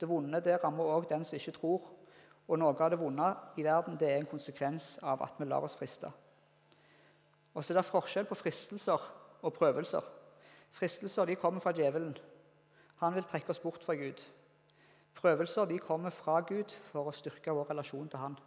Det 0.00 0.08
vonde 0.08 0.40
det 0.44 0.58
rammer 0.60 0.84
òg 0.84 1.08
den 1.08 1.24
som 1.24 1.36
ikke 1.36 1.56
tror. 1.56 1.86
Og 2.50 2.58
noe 2.58 2.74
av 2.74 2.90
det 2.90 2.98
vonde 2.98 3.28
i 3.62 3.62
verden 3.62 3.98
det 3.98 4.08
er 4.10 4.18
en 4.18 4.30
konsekvens 4.30 4.96
av 5.06 5.22
at 5.22 5.38
vi 5.38 5.46
lar 5.46 5.62
oss 5.62 5.76
friste. 5.78 6.10
Og 7.54 7.62
så 7.62 7.72
er 7.72 7.78
det 7.78 7.86
forskjell 7.86 8.26
på 8.26 8.38
fristelser 8.38 9.06
og 9.46 9.54
prøvelser. 9.54 10.02
Fristelser 10.74 11.30
de 11.30 11.38
kommer 11.38 11.62
fra 11.62 11.72
djevelen. 11.74 12.16
Han 13.02 13.14
vil 13.14 13.26
trekke 13.26 13.54
oss 13.54 13.62
bort 13.62 13.84
fra 13.86 13.94
Gud. 13.94 14.22
Prøvelser 15.14 15.64
de 15.64 15.78
kommer 15.78 16.10
fra 16.10 16.40
Gud 16.46 16.74
for 16.90 17.06
å 17.06 17.14
styrke 17.14 17.54
vår 17.54 17.70
relasjon 17.70 18.08
til 18.10 18.22
Han. 18.22 18.38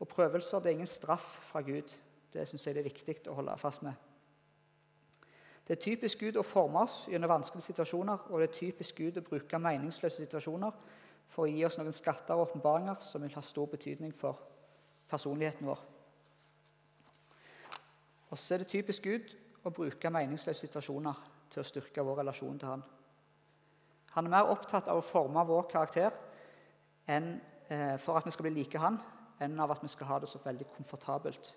Og 0.00 0.08
prøvelser 0.08 0.60
det 0.60 0.70
er 0.70 0.78
ingen 0.78 0.88
straff 0.88 1.36
fra 1.50 1.60
Gud. 1.60 1.92
Det 2.32 2.48
syns 2.48 2.66
jeg 2.66 2.74
det 2.74 2.84
er 2.84 2.88
viktig 2.88 3.28
å 3.28 3.36
holde 3.36 3.56
fast 3.60 3.82
med. 3.82 3.92
Det 5.66 5.76
er 5.76 5.82
typisk 5.82 6.18
Gud 6.24 6.36
å 6.40 6.46
forme 6.46 6.82
oss 6.82 7.04
gjennom 7.10 7.30
vanskelige 7.30 7.68
situasjoner, 7.68 8.24
og 8.30 8.40
det 8.40 8.48
er 8.48 8.56
typisk 8.56 8.96
Gud 8.96 9.20
å 9.20 9.26
bruke 9.26 9.58
meningsløse 9.58 10.24
situasjoner 10.24 10.72
for 11.30 11.46
å 11.46 11.50
gi 11.50 11.64
oss 11.66 11.78
noen 11.78 11.94
skatter 11.94 12.34
og 12.34 12.48
åpenbaringer 12.48 13.00
som 13.04 13.22
vil 13.22 13.34
ha 13.36 13.42
stor 13.44 13.70
betydning 13.70 14.12
for 14.16 14.38
personligheten 15.10 15.68
vår. 15.70 15.82
Og 18.30 18.38
så 18.38 18.54
er 18.54 18.62
det 18.62 18.70
typisk 18.70 19.06
Gud 19.06 19.32
å 19.66 19.72
bruke 19.74 20.10
meningsløse 20.12 20.66
situasjoner 20.66 21.22
til 21.50 21.62
å 21.62 21.66
styrke 21.66 22.04
vår 22.06 22.22
relasjon 22.22 22.58
til 22.58 22.70
Han. 22.70 22.82
Han 24.14 24.26
er 24.26 24.34
mer 24.34 24.50
opptatt 24.50 24.88
av 24.90 24.98
å 24.98 25.06
forme 25.06 25.42
vår 25.46 25.66
karakter 25.70 26.14
enn, 27.10 27.40
eh, 27.68 27.96
for 27.98 28.18
at 28.18 28.26
vi 28.26 28.30
skal 28.30 28.48
bli 28.48 28.54
like 28.62 28.78
Han, 28.78 28.98
enn 29.40 29.58
av 29.60 29.70
at 29.70 29.82
vi 29.82 29.88
skal 29.88 30.06
ha 30.06 30.18
det 30.18 30.28
så 30.28 30.38
veldig 30.44 30.66
komfortabelt. 30.76 31.54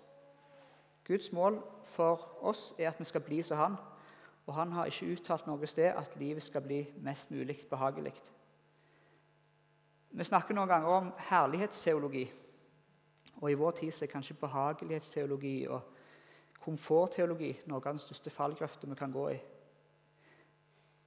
Guds 1.04 1.32
mål 1.32 1.62
for 1.84 2.38
oss 2.42 2.72
er 2.78 2.88
at 2.88 2.98
vi 2.98 3.04
skal 3.04 3.20
bli 3.20 3.42
som 3.42 3.58
Han, 3.58 3.76
og 4.46 4.54
han 4.54 4.72
har 4.72 4.86
ikke 4.86 5.12
uttalt 5.12 5.46
noe 5.46 5.66
sted 5.66 5.92
at 5.96 6.16
livet 6.20 6.42
skal 6.44 6.64
bli 6.64 6.82
mest 7.00 7.30
mulig 7.30 7.58
behagelig. 7.70 8.12
Vi 10.14 10.24
snakker 10.24 10.54
noen 10.54 10.70
ganger 10.70 10.92
om 10.94 11.10
herlighetsteologi. 11.28 12.24
Og 13.40 13.50
i 13.50 13.56
vår 13.58 13.74
tid 13.80 14.02
er 14.02 14.10
kanskje 14.12 14.36
behagelighetsteologi 14.38 15.56
og 15.66 15.90
komfortteologi 16.64 17.50
noe 17.66 17.82
av 17.82 17.96
den 17.96 18.02
største 18.02 18.30
fallgrøfta 18.30 18.88
vi 18.88 18.98
kan 18.98 19.12
gå 19.12 19.26
i. 19.32 19.40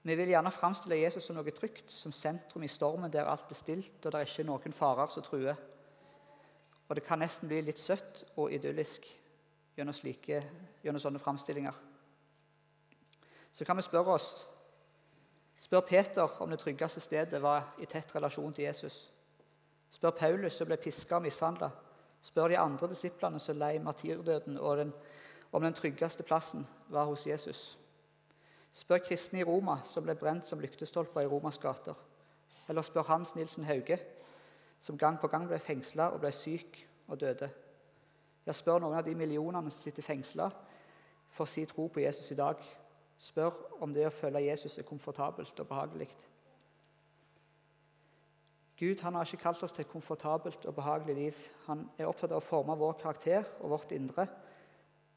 Vi 0.08 0.16
vil 0.16 0.32
gjerne 0.32 0.52
framstille 0.52 1.00
Jesus 1.00 1.26
som 1.28 1.36
noe 1.40 1.56
trygt, 1.56 1.90
som 1.92 2.12
sentrum 2.12 2.64
i 2.64 2.72
stormen 2.72 3.12
der 3.12 3.28
alt 3.28 3.52
er 3.52 3.60
stilt 3.60 4.06
og 4.06 4.12
det 4.12 4.22
er 4.22 4.30
ikke 4.30 4.48
noen 4.48 4.76
farer 4.76 5.12
som 5.12 5.26
truer. 5.26 5.58
Og 6.88 6.96
det 6.96 7.04
kan 7.08 7.20
nesten 7.20 7.50
bli 7.50 7.64
litt 7.64 7.80
søtt 7.80 8.24
og 8.36 8.52
idyllisk 8.56 9.08
gjennom, 9.76 9.96
slike, 9.96 10.44
gjennom 10.84 11.04
sånne 11.04 11.24
framstillinger 11.24 11.88
så 13.58 13.66
kan 13.66 13.78
vi 13.78 13.82
spørre 13.82 14.14
oss 14.14 14.36
Spør 15.60 15.80
Peter 15.80 16.42
om 16.42 16.50
det 16.50 16.60
tryggeste 16.60 17.00
stedet 17.00 17.42
var 17.42 17.74
i 17.82 17.86
tett 17.86 18.16
relasjon 18.16 18.54
til 18.54 18.66
Jesus. 18.66 19.12
Spør 19.90 20.12
Paulus, 20.12 20.54
som 20.54 20.68
ble 20.70 20.78
piska 20.78 21.18
og 21.18 21.26
mishandla. 21.26 21.70
Spør 22.22 22.48
de 22.48 22.58
andre 22.58 22.90
disiplene 22.92 23.40
som 23.40 23.58
lei 23.58 23.78
martyrdøden, 23.80 24.58
den, 24.58 24.94
om 25.52 25.64
den 25.64 25.74
tryggeste 25.74 26.24
plassen 26.24 26.68
var 26.90 27.06
hos 27.06 27.28
Jesus. 27.28 27.78
Spør 28.74 28.98
kristne 28.98 29.40
i 29.40 29.44
Roma, 29.44 29.80
som 29.86 30.04
ble 30.04 30.16
brent 30.16 30.46
som 30.46 30.60
lyktestolper 30.62 31.22
i 31.22 31.30
Romas 31.32 31.58
gater. 31.58 31.96
Eller 32.70 32.82
spør 32.82 33.08
Hans 33.08 33.36
Nilsen 33.36 33.66
Hauge, 33.66 33.98
som 34.82 34.98
gang 34.98 35.18
på 35.20 35.28
gang 35.28 35.48
ble 35.48 35.60
fengsla 35.60 36.12
og 36.14 36.20
ble 36.22 36.32
syk 36.32 36.84
og 37.08 37.20
døde. 37.20 37.50
Ja, 38.46 38.54
spør 38.54 38.84
noen 38.84 38.98
av 39.00 39.06
de 39.08 39.16
millionene 39.16 39.72
som 39.72 39.82
sitter 39.82 40.06
fengsla 40.06 40.52
for 41.34 41.50
si 41.50 41.66
tro 41.66 41.88
på 41.88 42.00
Jesus 42.00 42.32
i 42.32 42.38
dag, 42.38 42.62
spør 43.18 43.82
om 43.82 43.94
det 43.94 44.06
å 44.08 44.14
følge 44.14 44.46
Jesus 44.46 44.78
er 44.78 44.88
komfortabelt 44.88 45.60
og 45.60 45.70
behagelig. 45.70 46.10
Gud 48.78 49.02
han 49.02 49.18
har 49.18 49.26
ikke 49.26 49.42
kalt 49.42 49.64
oss 49.66 49.74
til 49.74 49.88
et 49.88 49.92
komfortabelt 49.92 50.68
og 50.70 50.76
behagelig 50.78 51.16
liv. 51.18 51.40
Han 51.66 51.88
er 51.98 52.10
opptatt 52.10 52.32
av 52.36 52.44
å 52.44 52.46
forme 52.46 52.78
vår 52.78 53.00
karakter 53.02 53.48
og 53.58 53.74
vårt 53.74 53.96
indre, 53.98 54.28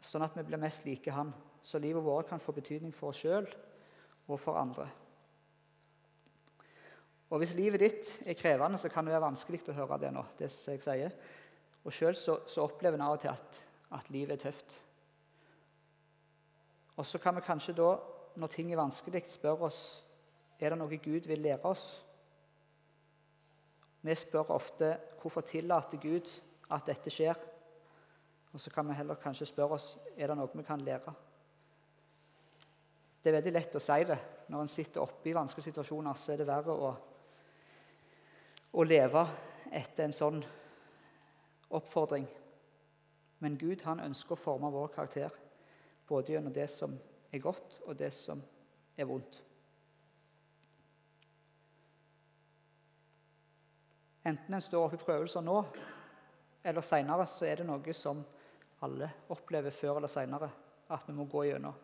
sånn 0.01 0.25
at 0.25 0.37
vi 0.39 0.47
blir 0.49 0.63
mest 0.63 0.87
like 0.89 1.13
han, 1.13 1.35
så 1.61 1.79
livet 1.79 2.05
vårt 2.05 2.31
kan 2.31 2.41
få 2.41 2.57
betydning 2.57 2.95
for 2.97 3.13
oss 3.13 3.21
sjøl 3.21 3.45
og 4.31 4.39
for 4.41 4.57
andre. 4.57 4.89
Og 7.31 7.39
Hvis 7.39 7.55
livet 7.55 7.83
ditt 7.85 8.09
er 8.27 8.35
krevende, 8.35 8.79
så 8.81 8.89
kan 8.91 9.07
det 9.07 9.13
være 9.15 9.29
vanskelig 9.29 9.63
å 9.71 9.77
høre 9.77 10.01
det 10.03 10.11
nå. 10.15 10.25
det 10.39 10.49
jeg 10.49 10.83
sier. 10.83 11.13
Og 11.85 11.95
Sjøl 11.95 12.17
så, 12.19 12.41
så, 12.47 12.65
opplever 12.65 12.99
en 12.99 13.07
av 13.07 13.15
og 13.15 13.21
til 13.23 13.31
at, 13.31 13.61
at 13.95 14.11
livet 14.11 14.35
er 14.35 14.49
tøft. 14.49 14.81
Og 17.01 17.07
så 17.07 17.19
kan 17.19 17.33
vi 17.37 17.41
kanskje 17.41 17.73
da, 17.73 17.95
når 18.37 18.51
ting 18.53 18.73
er 18.73 18.77
vanskelig, 18.77 19.23
spørre 19.33 19.71
oss 19.71 20.05
er 20.61 20.75
det 20.75 20.77
noe 20.77 20.99
Gud 21.01 21.25
vil 21.31 21.41
lære 21.41 21.65
oss. 21.65 21.87
Vi 24.05 24.15
spør 24.21 24.53
ofte 24.53 24.91
hvorfor 25.23 25.41
tillater 25.49 25.97
Gud 26.03 26.29
at 26.69 26.85
dette 26.85 27.09
skjer? 27.09 27.41
Og 28.53 28.61
så 28.61 28.71
kan 28.75 28.89
vi 28.89 28.99
heller 29.01 29.17
kanskje 29.17 29.49
spørre 29.49 29.81
oss 29.81 29.95
er 30.13 30.29
det 30.29 30.37
noe 30.37 30.53
vi 30.53 30.67
kan 30.69 30.85
lære. 30.85 31.17
Det 33.23 33.33
er 33.33 33.39
veldig 33.39 33.57
lett 33.57 33.81
å 33.81 33.87
si 33.89 34.01
det. 34.05 34.21
Når 34.53 34.61
en 34.61 34.75
sitter 34.77 35.01
oppe 35.01 35.33
i 35.33 35.37
vanskelige 35.41 35.71
situasjoner, 35.71 36.21
så 36.21 36.35
er 36.35 36.43
det 36.43 36.53
verre 36.53 36.77
å, 36.77 36.95
å 38.77 38.85
leve 38.85 39.25
etter 39.73 40.05
en 40.05 40.21
sånn 40.21 40.45
oppfordring. 41.81 42.29
Men 43.41 43.57
Gud 43.57 43.89
han 43.89 44.05
ønsker 44.05 44.37
å 44.37 44.45
forme 44.51 44.77
vår 44.77 44.93
karakter 44.93 45.47
både 46.11 46.35
gjennom 46.35 46.55
det 46.55 46.67
som 46.71 46.97
er 47.31 47.39
godt, 47.39 47.81
og 47.87 47.99
det 47.99 48.11
som 48.15 48.43
er 48.99 49.07
vondt. 49.07 49.43
Enten 54.27 54.55
en 54.55 54.63
står 54.63 54.85
oppe 54.85 54.99
i 54.99 55.05
prøvelser 55.05 55.45
nå 55.45 55.63
eller 56.65 56.85
seinere, 56.85 57.25
så 57.31 57.47
er 57.49 57.63
det 57.63 57.69
noe 57.71 57.95
som 57.97 58.21
alle 58.85 59.09
opplever 59.33 59.73
før 59.73 60.01
eller 60.01 60.13
seinere 60.13 60.51
at 60.91 61.07
vi 61.09 61.15
må 61.17 61.25
gå 61.31 61.47
gjennom. 61.49 61.77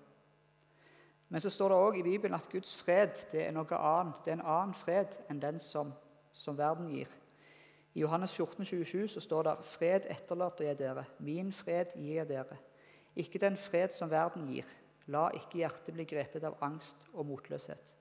Men 1.29 1.43
så 1.43 1.51
står 1.51 1.73
det 1.73 1.79
òg 1.83 1.97
i 1.99 2.05
Bibelen 2.07 2.37
at 2.37 2.51
Guds 2.51 2.75
fred 2.77 3.17
det 3.33 3.47
er 3.47 3.55
noe 3.55 3.79
annet. 3.79 4.21
Det 4.25 4.35
er 4.35 4.39
en 4.39 4.47
annen 4.47 4.75
fred 4.79 5.17
enn 5.31 5.41
den 5.43 5.59
som, 5.63 5.91
som 6.33 6.59
verden 6.59 6.91
gir. 6.93 7.11
I 7.97 8.05
Johannes 8.05 8.35
14, 8.37 8.65
27 8.65 9.09
så 9.09 9.23
står 9.25 9.49
det 9.49 9.57
fred 9.65 10.07
etterlater 10.13 10.69
jeg 10.69 10.79
dere, 10.79 11.07
min 11.19 11.53
fred 11.53 11.97
gir 11.97 12.29
dere. 12.29 12.59
Ikke 13.17 13.39
den 13.39 13.57
fred 13.57 13.95
som 13.97 14.11
verden 14.11 14.47
gir. 14.51 14.69
La 15.07 15.29
ikke 15.35 15.63
hjertet 15.63 15.95
bli 15.95 16.05
grepet 16.05 16.45
av 16.45 16.57
angst 16.67 17.07
og 17.13 17.27
motløshet. 17.27 17.93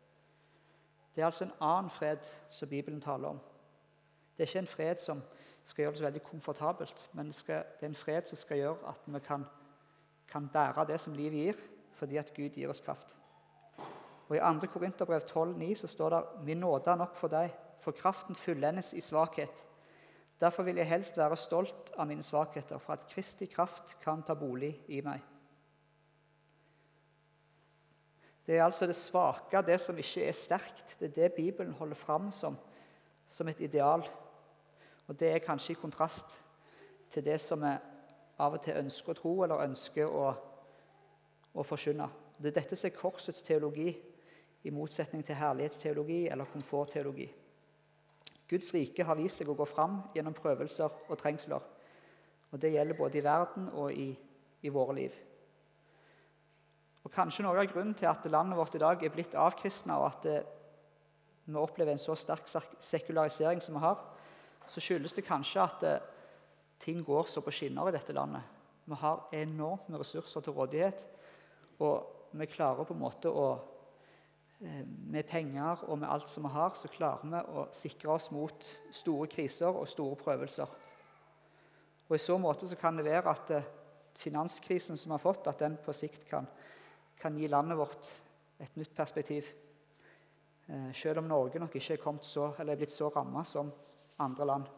Det 1.15 1.21
er 1.21 1.29
altså 1.29 1.45
en 1.45 1.57
annen 1.63 1.89
fred 1.89 2.25
som 2.51 2.69
Bibelen 2.69 3.01
taler 3.01 3.29
om. 3.35 3.39
Det 4.35 4.43
er 4.43 4.49
ikke 4.49 4.65
en 4.65 4.67
fred 4.67 4.99
som 4.99 5.21
skal 5.63 5.83
gjøre 5.83 5.91
det 5.91 5.99
så 5.99 6.05
veldig 6.05 6.23
komfortabelt, 6.23 7.09
men 7.13 7.29
det, 7.31 7.35
skal, 7.35 7.63
det 7.79 7.85
er 7.85 7.93
en 7.93 7.95
fred 7.95 8.27
som 8.27 8.37
skal 8.37 8.57
gjøre 8.57 8.89
at 8.89 9.05
vi 9.05 9.19
kan, 9.19 9.45
kan 10.27 10.49
bære 10.53 10.85
det 10.89 10.99
som 10.99 11.13
livet 11.13 11.39
gir, 11.39 11.61
fordi 11.95 12.17
at 12.17 12.33
Gud 12.35 12.49
gir 12.49 12.69
oss 12.69 12.83
kraft. 12.83 13.15
Og 14.27 14.35
I 14.35 14.39
2. 14.39 14.67
Korinterbrev 14.73 15.21
12,9 15.21 15.75
så 15.75 15.87
står 15.87 16.09
det 16.09 16.23
Min 16.43 16.57
nåde 16.57 16.91
er 16.91 16.95
nok 16.95 17.15
for 17.15 17.31
deg, 17.31 17.53
for 17.79 17.91
kraften 17.91 18.35
fullendes 18.35 18.93
i 18.93 19.01
svakhet. 19.01 19.65
Derfor 20.39 20.63
vil 20.63 20.75
jeg 20.75 20.89
helst 20.89 21.17
være 21.17 21.37
stolt 21.39 21.93
av 21.97 22.07
mine 22.07 22.23
svakheter, 22.23 22.77
for 22.77 22.93
at 22.93 23.07
Kristi 23.07 23.45
kraft 23.45 23.95
kan 24.03 24.23
ta 24.23 24.35
bolig 24.35 24.73
i 24.91 24.99
meg. 25.05 25.23
Det 28.45 28.57
er 28.57 28.63
altså 28.63 28.85
det 28.85 28.95
svake, 28.95 29.61
det 29.65 29.79
som 29.81 29.97
ikke 29.97 30.27
er 30.27 30.35
sterkt. 30.37 30.97
Det 30.99 31.09
er 31.09 31.13
det 31.15 31.33
Bibelen 31.33 31.73
holder 31.73 31.95
fram 31.95 32.31
som, 32.31 32.57
som 33.27 33.47
et 33.47 33.59
ideal. 33.59 34.03
Og 35.07 35.19
Det 35.19 35.31
er 35.31 35.39
kanskje 35.39 35.71
i 35.71 35.79
kontrast 35.81 36.43
til 37.09 37.25
det 37.25 37.39
som 37.41 37.61
vi 37.61 37.71
av 38.39 38.53
og 38.53 38.61
til 38.61 38.77
ønsker 38.77 39.13
å 39.13 39.17
tro 39.17 39.33
eller 39.43 39.63
ønsker 39.63 40.11
å, 40.11 40.27
å 41.53 41.63
forkynne. 41.63 42.09
Det 42.37 42.51
er 42.51 42.59
dette 42.59 42.75
som 42.75 42.89
er 42.89 42.97
korsets 42.99 43.41
teologi, 43.41 43.95
i 44.65 44.71
motsetning 44.73 45.21
til 45.25 45.37
herlighetsteologi 45.37 46.23
eller 46.27 46.49
komfortteologi. 46.49 47.27
Guds 48.49 48.73
rike 48.73 49.05
har 49.05 49.17
vist 49.17 49.41
seg 49.41 49.49
å 49.49 49.57
gå 49.57 49.65
fram 49.65 50.01
gjennom 50.13 50.35
prøvelser 50.37 50.91
og 51.09 51.17
trengsler. 51.17 51.63
Og 52.51 52.59
Det 52.61 52.71
gjelder 52.71 52.97
både 52.97 53.17
i 53.17 53.23
verden 53.25 53.69
og 53.73 53.93
i, 53.93 54.11
i 54.61 54.69
våre 54.69 54.95
liv. 54.95 55.15
Og 57.05 57.13
Kanskje 57.13 57.45
noe 57.45 57.57
av 57.57 57.69
grunnen 57.69 57.97
til 57.97 58.09
at 58.09 58.25
landet 58.29 58.57
vårt 58.57 58.77
i 58.77 58.81
dag 58.81 59.03
er 59.03 59.13
blitt 59.13 59.37
avkristna, 59.37 59.97
og 59.99 60.07
at 60.07 60.25
det, 60.25 60.37
vi 61.45 61.57
opplever 61.61 61.93
en 61.93 62.01
så 62.01 62.15
sterk 62.17 62.47
sekularisering 62.81 63.61
som 63.61 63.77
vi 63.77 63.83
har, 63.83 63.99
så 64.67 64.81
skyldes 64.81 65.13
det 65.13 65.25
kanskje 65.27 65.61
at 65.61 65.85
eh, 65.85 66.07
ting 66.81 67.03
går 67.05 67.27
så 67.29 67.43
på 67.45 67.53
skinner 67.53 67.89
i 67.89 67.93
dette 67.93 68.13
landet. 68.17 68.41
Vi 68.85 68.97
har 68.97 69.27
enormt 69.33 69.89
med 69.89 70.01
ressurser 70.01 70.41
til 70.41 70.53
rådighet, 70.57 71.05
og 71.85 72.29
vi 72.33 72.49
klarer 72.49 72.85
på 72.85 72.93
en 72.93 73.03
måte 73.03 73.29
å 73.29 73.45
eh, 73.53 73.74
Med 74.59 75.27
penger 75.27 75.83
og 75.89 75.99
med 75.99 76.07
alt 76.09 76.29
som 76.31 76.45
vi 76.47 76.53
har, 76.53 76.75
så 76.79 76.87
klarer 76.87 77.27
vi 77.27 77.41
å 77.59 77.65
sikre 77.75 78.13
oss 78.13 78.29
mot 78.31 78.67
store 78.95 79.27
kriser 79.27 79.67
og 79.67 79.87
store 79.87 80.15
prøvelser. 80.15 80.77
Og 82.07 82.15
I 82.15 82.21
så 82.21 82.37
måte 82.39 82.69
så 82.69 82.77
kan 82.79 82.95
det 82.95 83.07
være 83.07 83.33
at 83.33 83.51
eh, 83.51 83.67
finanskrisen 84.15 84.97
som 84.97 85.11
vi 85.11 85.17
har 85.17 85.23
fått, 85.23 85.49
at 85.51 85.59
den 85.59 85.75
på 85.83 85.93
sikt 85.93 86.23
kan, 86.29 86.47
kan 87.19 87.35
gi 87.37 87.49
landet 87.51 87.77
vårt 87.77 88.09
et 88.63 88.77
nytt 88.79 88.95
perspektiv. 88.95 89.49
Selv 90.95 91.21
om 91.21 91.27
Norge 91.29 91.59
nok 91.61 91.75
ikke 91.77 91.93
er, 91.93 92.21
så, 92.25 92.47
er 92.57 92.77
blitt 92.79 92.93
så 92.93 93.11
ramma 93.13 93.43
som 93.45 93.67
andre 94.23 94.47
land. 94.49 94.69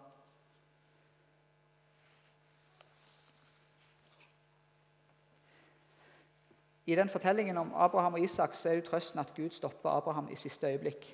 I 6.87 6.95
den 6.95 7.09
fortellingen 7.09 7.57
om 7.59 7.73
Abraham 7.75 8.13
og 8.15 8.23
Isak 8.23 8.53
så 8.55 8.69
er 8.69 8.77
jo 8.79 8.85
trøsten 8.87 9.19
at 9.19 9.33
Gud 9.35 9.49
stopper 9.51 9.89
Abraham 9.89 10.29
i 10.31 10.35
siste 10.39 10.67
øyeblikk. 10.67 11.07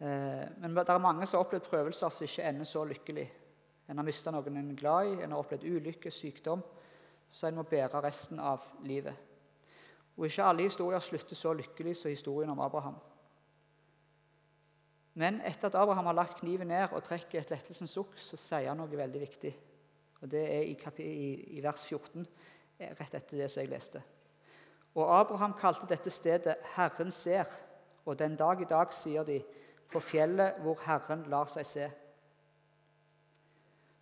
Eh, 0.00 0.44
men 0.60 0.76
det 0.76 0.88
er 0.88 0.98
mange 1.00 1.26
som 1.26 1.38
har 1.38 1.46
opplevd 1.46 1.64
prøvelser 1.70 2.12
som 2.12 2.24
ikke 2.24 2.44
ender 2.44 2.68
så 2.68 2.84
lykkelig. 2.84 3.24
En 3.88 3.96
har 3.96 4.04
mista 4.04 4.30
noen 4.30 4.56
en 4.56 4.70
er 4.74 4.76
glad 4.76 5.06
i, 5.08 5.22
en 5.24 5.32
har 5.32 5.40
opplevd 5.40 5.64
ulykke, 5.64 6.10
sykdom, 6.12 6.62
så 7.28 7.48
en 7.48 7.56
må 7.56 7.64
bære 7.64 8.02
resten 8.04 8.40
av 8.40 8.66
livet. 8.84 9.14
Og 10.18 10.26
Ikke 10.26 10.44
alle 10.44 10.68
historier 10.68 11.00
slutter 11.00 11.36
så 11.36 11.52
lykkelig 11.52 11.96
som 11.96 12.10
historien 12.10 12.50
om 12.50 12.60
Abraham. 12.60 12.98
Men 15.14 15.40
etter 15.40 15.66
at 15.66 15.74
Abraham 15.74 16.06
har 16.06 16.14
lagt 16.20 16.36
kniven 16.42 16.68
ned 16.68 16.92
og 16.92 17.02
trekker 17.02 17.40
et 17.40 17.50
lettelsens 17.50 17.96
sukk, 17.96 18.12
så 18.20 18.36
sier 18.36 18.68
han 18.68 18.78
noe 18.78 18.92
veldig 18.92 19.20
viktig. 19.20 19.56
Og 20.20 20.30
Det 20.30 20.44
er 20.44 20.62
i, 21.02 21.56
i, 21.56 21.62
vers 21.62 21.84
14, 21.84 22.26
eh, 22.78 22.94
rett 23.00 23.14
etter 23.14 23.40
det 23.40 23.50
som 23.50 23.64
jeg 23.64 23.72
leste. 23.72 24.02
Og 24.98 25.20
Abraham 25.20 25.52
kalte 25.52 25.86
dette 25.88 26.10
stedet 26.10 26.56
'Herren 26.76 27.10
ser', 27.10 27.58
og 28.06 28.18
den 28.18 28.36
dag 28.36 28.60
i 28.60 28.64
dag 28.64 28.92
sier 28.92 29.22
de 29.22 29.44
'på 29.92 30.00
fjellet 30.00 30.52
hvor 30.52 30.78
Herren 30.86 31.22
lar 31.26 31.46
seg 31.46 31.66
se'. 31.66 31.90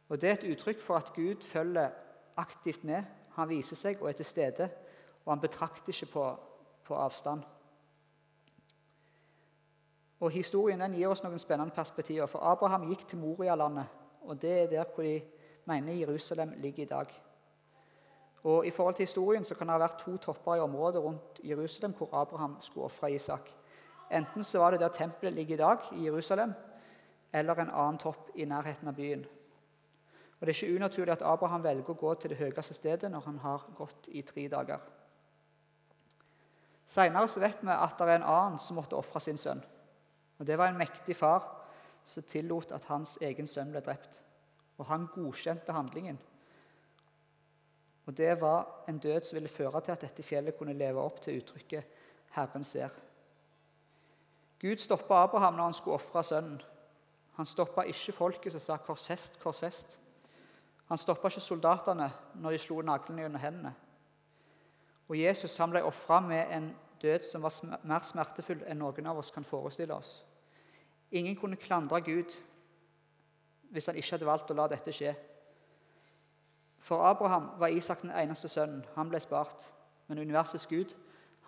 Og 0.08 0.20
Det 0.20 0.28
er 0.28 0.32
et 0.32 0.52
uttrykk 0.52 0.80
for 0.80 0.96
at 0.96 1.12
Gud 1.12 1.42
følger 1.42 1.90
aktivt 2.36 2.84
med. 2.84 3.04
Han 3.30 3.48
viser 3.48 3.76
seg 3.76 4.02
og 4.02 4.08
er 4.08 4.12
til 4.12 4.24
stede, 4.24 4.70
og 5.24 5.32
han 5.32 5.40
betrakter 5.40 5.88
ikke 5.88 6.12
på, 6.12 6.36
på 6.84 6.94
avstand. 6.94 7.42
Og 10.20 10.30
Historien 10.30 10.80
den 10.80 10.94
gir 10.94 11.08
oss 11.08 11.22
noen 11.22 11.38
spennende 11.38 11.74
perspektiver. 11.74 12.26
For 12.26 12.38
Abraham 12.38 12.88
gikk 12.88 13.08
til 13.08 13.18
Morialandet, 13.18 13.86
og 14.22 14.42
det 14.42 14.62
er 14.62 14.66
der 14.66 14.84
hvor 14.94 15.02
de 15.02 15.22
mener 15.64 15.92
Jerusalem 15.92 16.52
ligger 16.56 16.82
i 16.82 16.86
dag. 16.86 17.25
Og 18.46 18.66
I 18.66 18.70
forhold 18.70 18.94
til 18.94 19.06
historien 19.06 19.44
så 19.44 19.54
kan 19.58 19.66
det 19.66 19.74
ha 19.74 19.82
vært 19.82 19.98
to 20.04 20.16
topper 20.22 20.54
i 20.54 20.62
området 20.62 21.02
rundt 21.02 21.40
Jerusalem 21.44 21.94
hvor 21.98 22.12
Abraham 22.14 22.56
skulle 22.62 22.86
ofre 22.86 23.10
Isak. 23.12 23.48
Enten 24.10 24.44
så 24.46 24.60
var 24.62 24.70
det 24.70 24.80
der 24.80 24.92
tempelet 24.94 25.34
ligger 25.34 25.54
i 25.54 25.58
dag, 25.58 25.78
i 25.92 26.04
Jerusalem, 26.04 26.52
eller 27.32 27.54
en 27.58 27.70
annen 27.70 27.98
topp 27.98 28.30
i 28.34 28.44
nærheten 28.44 28.88
av 28.88 28.94
byen. 28.94 29.24
Og 30.40 30.46
Det 30.46 30.48
er 30.48 30.64
ikke 30.64 30.76
unaturlig 30.76 31.12
at 31.12 31.22
Abraham 31.22 31.64
velger 31.64 31.90
å 31.90 31.98
gå 31.98 32.14
til 32.14 32.30
det 32.30 32.38
høyeste 32.38 32.74
stedet 32.74 33.10
når 33.10 33.24
han 33.24 33.38
har 33.38 33.66
gått 33.74 34.08
i 34.08 34.22
tre 34.22 34.46
dager. 34.48 34.78
Senere 36.86 37.40
vet 37.40 37.64
vi 37.64 37.72
at 37.72 37.98
det 37.98 38.08
er 38.08 38.20
en 38.20 38.30
annen 38.30 38.58
som 38.62 38.76
måtte 38.78 38.96
ofre 38.96 39.20
sin 39.20 39.36
sønn. 39.36 39.64
Og 40.38 40.46
Det 40.46 40.58
var 40.58 40.68
en 40.68 40.78
mektig 40.78 41.16
far 41.16 41.42
som 42.04 42.22
tillot 42.22 42.72
at 42.72 42.84
hans 42.84 43.18
egen 43.20 43.46
sønn 43.46 43.72
ble 43.72 43.80
drept. 43.80 44.22
Og 44.78 44.86
han 44.86 45.08
godkjente 45.14 45.72
handlingen. 45.72 46.18
Og 48.06 48.16
Det 48.16 48.40
var 48.40 48.84
en 48.88 48.98
død 48.98 49.20
som 49.20 49.36
ville 49.36 49.48
føre 49.48 49.80
til 49.80 49.92
at 49.92 50.00
dette 50.00 50.22
fjellet 50.22 50.58
kunne 50.58 50.72
leve 50.72 51.00
opp 51.02 51.20
til 51.20 51.38
uttrykket 51.40 51.84
'Herren 52.30 52.64
ser'. 52.64 53.00
Gud 54.60 54.76
stoppa 54.76 55.14
Abraham 55.14 55.54
når 55.54 55.64
han 55.64 55.74
skulle 55.74 55.94
ofre 55.94 56.24
sønnen. 56.24 56.62
Han 57.34 57.46
stoppa 57.46 57.82
ikke 57.82 58.12
folket 58.12 58.52
som 58.52 58.60
sa 58.60 58.76
'korsfest, 58.76 59.38
korsfest'. 59.40 59.98
Han 60.88 60.98
stoppa 60.98 61.28
ikke 61.28 61.40
soldatene 61.40 62.12
når 62.34 62.50
de 62.50 62.58
slo 62.58 62.80
naglene 62.80 63.22
gjennom 63.22 63.40
hendene. 63.40 63.74
Og 65.08 65.20
Jesus 65.20 65.56
han 65.56 65.70
ble 65.70 65.82
ofra 65.82 66.20
med 66.20 66.46
en 66.50 66.76
død 67.02 67.22
som 67.32 67.42
var 67.42 67.78
mer 67.84 68.02
smertefull 68.02 68.62
enn 68.66 68.78
noen 68.78 69.06
av 69.06 69.18
oss 69.18 69.30
kan 69.30 69.44
forestille 69.44 69.94
oss. 69.94 70.26
Ingen 71.10 71.36
kunne 71.36 71.56
klandre 71.56 72.00
Gud 72.00 72.32
hvis 73.70 73.86
han 73.86 73.96
ikke 73.96 74.10
hadde 74.10 74.26
valgt 74.26 74.50
å 74.50 74.54
la 74.54 74.68
dette 74.70 74.92
skje. 74.94 75.14
For 76.86 77.02
Abraham 77.02 77.48
var 77.58 77.66
Isak 77.66 78.02
den 78.02 78.12
eneste 78.14 78.48
sønnen. 78.48 78.84
Han 78.94 79.08
ble 79.10 79.18
spart. 79.20 79.64
Men 80.06 80.18
universets 80.22 80.66
Gud 80.70 80.92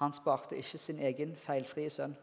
han 0.00 0.12
sparte 0.12 0.56
ikke 0.58 0.78
sin 0.78 0.98
egen 0.98 1.36
feilfrie 1.36 1.90
sønn. 1.90 2.16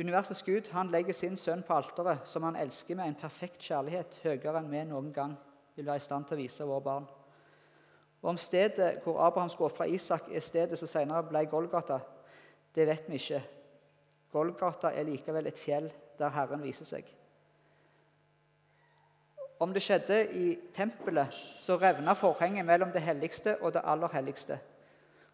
Universets 0.00 0.42
Gud 0.42 0.70
han 0.72 0.88
legger 0.92 1.12
sin 1.12 1.36
sønn 1.36 1.64
på 1.64 1.76
alteret, 1.76 2.24
som 2.24 2.42
han 2.42 2.56
elsker 2.56 2.96
med 2.96 3.08
en 3.10 3.18
perfekt 3.20 3.60
kjærlighet 3.68 4.16
høyere 4.22 4.62
enn 4.62 4.72
vi 4.72 4.82
noen 4.88 5.12
gang 5.12 5.36
vil 5.76 5.86
være 5.86 6.00
i 6.00 6.06
stand 6.06 6.24
til 6.24 6.38
å 6.38 6.40
vise 6.40 6.68
våre 6.68 6.84
barn. 6.88 7.10
Og 8.22 8.32
Om 8.32 8.40
stedet 8.40 9.02
hvor 9.04 9.20
Abraham 9.26 9.52
skulle 9.52 9.68
ofre 9.72 9.90
Isak, 9.92 10.32
er 10.32 10.40
stedet 10.40 10.78
som 10.78 10.88
senere 10.88 11.24
ble 11.28 11.44
Golgata, 11.52 12.00
det 12.74 12.88
vet 12.88 13.12
vi 13.12 13.20
ikke. 13.20 13.42
Golgata 14.32 14.92
er 14.92 15.04
likevel 15.04 15.52
et 15.52 15.60
fjell 15.60 15.92
der 16.18 16.32
Herren 16.32 16.64
viser 16.64 16.88
seg. 16.88 17.12
Om 19.58 19.72
det 19.72 19.82
skjedde 19.82 20.16
i 20.36 20.58
tempelet, 20.74 21.32
så 21.54 21.78
revna 21.80 22.12
forhenget 22.12 22.66
mellom 22.66 22.90
det 22.92 23.00
helligste 23.02 23.56
og 23.62 23.72
det 23.72 23.84
aller 23.84 24.08
helligste. 24.12 24.58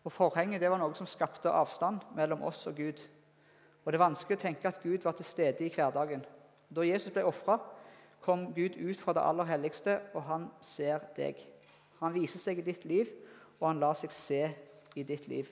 Og 0.04 0.12
Forhenget 0.12 0.60
det 0.60 0.70
var 0.70 0.80
noe 0.82 0.94
som 0.98 1.06
skapte 1.06 1.50
avstand 1.50 2.02
mellom 2.16 2.42
oss 2.42 2.66
og 2.66 2.76
Gud. 2.76 2.98
Og 3.84 3.92
Det 3.92 3.98
er 3.98 4.04
vanskelig 4.04 4.38
å 4.38 4.42
tenke 4.42 4.68
at 4.68 4.82
Gud 4.82 5.04
var 5.04 5.14
til 5.18 5.26
stede 5.26 5.66
i 5.66 5.70
hverdagen. 5.70 6.24
Da 6.70 6.86
Jesus 6.86 7.12
ble 7.14 7.24
ofra, 7.26 7.58
kom 8.22 8.52
Gud 8.54 8.78
ut 8.78 9.00
fra 9.00 9.12
det 9.12 9.22
aller 9.22 9.44
helligste, 9.44 9.98
og 10.14 10.22
han 10.22 10.46
ser 10.60 11.02
deg. 11.16 11.38
Han 12.00 12.14
viser 12.14 12.38
seg 12.38 12.58
i 12.58 12.66
ditt 12.66 12.84
liv, 12.84 13.10
og 13.60 13.68
han 13.68 13.82
lar 13.82 13.98
seg 13.98 14.14
se 14.14 14.42
i 14.94 15.02
ditt 15.02 15.26
liv. 15.28 15.50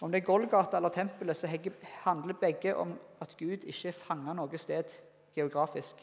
Om 0.00 0.10
det 0.10 0.22
er 0.22 0.26
Golgata 0.26 0.78
eller 0.78 0.94
tempelet, 0.94 1.36
så 1.36 1.50
handler 2.04 2.38
begge 2.40 2.76
om 2.76 2.94
at 3.20 3.34
Gud 3.38 3.66
ikke 3.66 3.90
er 3.90 3.98
fanga 3.98 4.32
noe 4.34 4.58
sted 4.58 4.94
geografisk. 5.36 5.98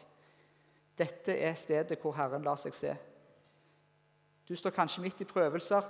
Dette 0.98 1.36
er 1.38 1.54
stedet 1.54 2.00
hvor 2.02 2.16
Herren 2.18 2.46
lar 2.46 2.58
seg 2.62 2.76
se. 2.76 2.96
Du 4.48 4.56
står 4.56 4.74
kanskje 4.74 5.04
midt 5.04 5.22
i 5.22 5.28
prøvelser. 5.30 5.90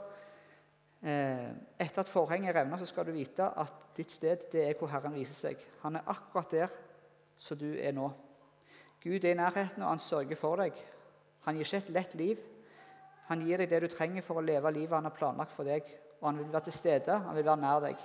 Eh, 1.01 1.49
etter 1.79 2.01
at 2.01 2.09
forhenget 2.09 2.55
revner, 2.55 2.77
så 2.77 2.85
skal 2.89 3.05
du 3.05 3.13
vite 3.13 3.45
at 3.45 3.73
ditt 3.97 4.11
sted 4.11 4.47
det 4.51 4.63
er 4.65 4.77
hvor 4.79 4.89
Herren 4.91 5.13
viser 5.13 5.37
seg. 5.37 5.61
Han 5.83 5.95
er 5.95 6.09
akkurat 6.09 6.51
der 6.51 6.73
som 7.37 7.57
du 7.57 7.69
er 7.77 7.93
nå. 7.93 8.09
Gud 9.03 9.23
er 9.23 9.31
i 9.31 9.37
nærheten, 9.37 9.83
og 9.83 9.89
han 9.89 10.01
sørger 10.01 10.35
for 10.35 10.57
deg. 10.57 10.73
Han 11.45 11.55
gir 11.55 11.67
ikke 11.67 11.77
et 11.77 11.93
lett 11.93 12.15
liv. 12.15 12.41
Han 13.27 13.43
gir 13.45 13.61
deg 13.61 13.69
det 13.69 13.83
du 13.83 13.87
trenger 13.91 14.25
for 14.25 14.39
å 14.39 14.43
leve 14.43 14.71
livet 14.73 14.95
han 14.95 15.05
har 15.07 15.15
planlagt 15.15 15.53
for 15.53 15.67
deg. 15.67 15.85
Og 16.19 16.31
han 16.31 16.41
vil 16.41 16.51
være 16.51 16.65
til 16.67 16.73
stede, 16.79 17.19
han 17.27 17.35
vil 17.37 17.45
være 17.45 17.61
nær 17.61 17.83
deg. 17.83 18.01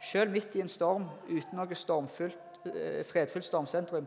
Selv 0.00 0.32
midt 0.32 0.54
i 0.56 0.62
en 0.62 0.70
storm, 0.70 1.08
uten 1.28 1.58
noe 1.58 1.66
eh, 1.68 3.02
fredfullt 3.04 3.44
stormsentrum, 3.44 4.06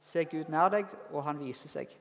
så 0.00 0.24
Gud 0.30 0.50
nær 0.52 0.70
deg, 0.72 0.86
og 1.12 1.24
han 1.26 1.40
viser 1.40 1.70
seg. 1.72 1.92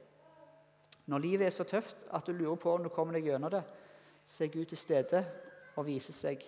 Når 1.08 1.24
livet 1.24 1.48
er 1.48 1.56
så 1.56 1.66
tøft 1.68 2.10
at 2.14 2.28
du 2.28 2.34
lurer 2.36 2.60
på 2.60 2.74
om 2.76 2.84
du 2.84 2.92
kommer 2.94 3.16
deg 3.18 3.30
gjennom 3.30 3.52
det, 3.52 3.64
så 4.28 4.48
Gud 4.52 4.66
til 4.68 4.80
stede 4.80 5.24
og 5.78 5.86
viser 5.88 6.14
seg. 6.14 6.44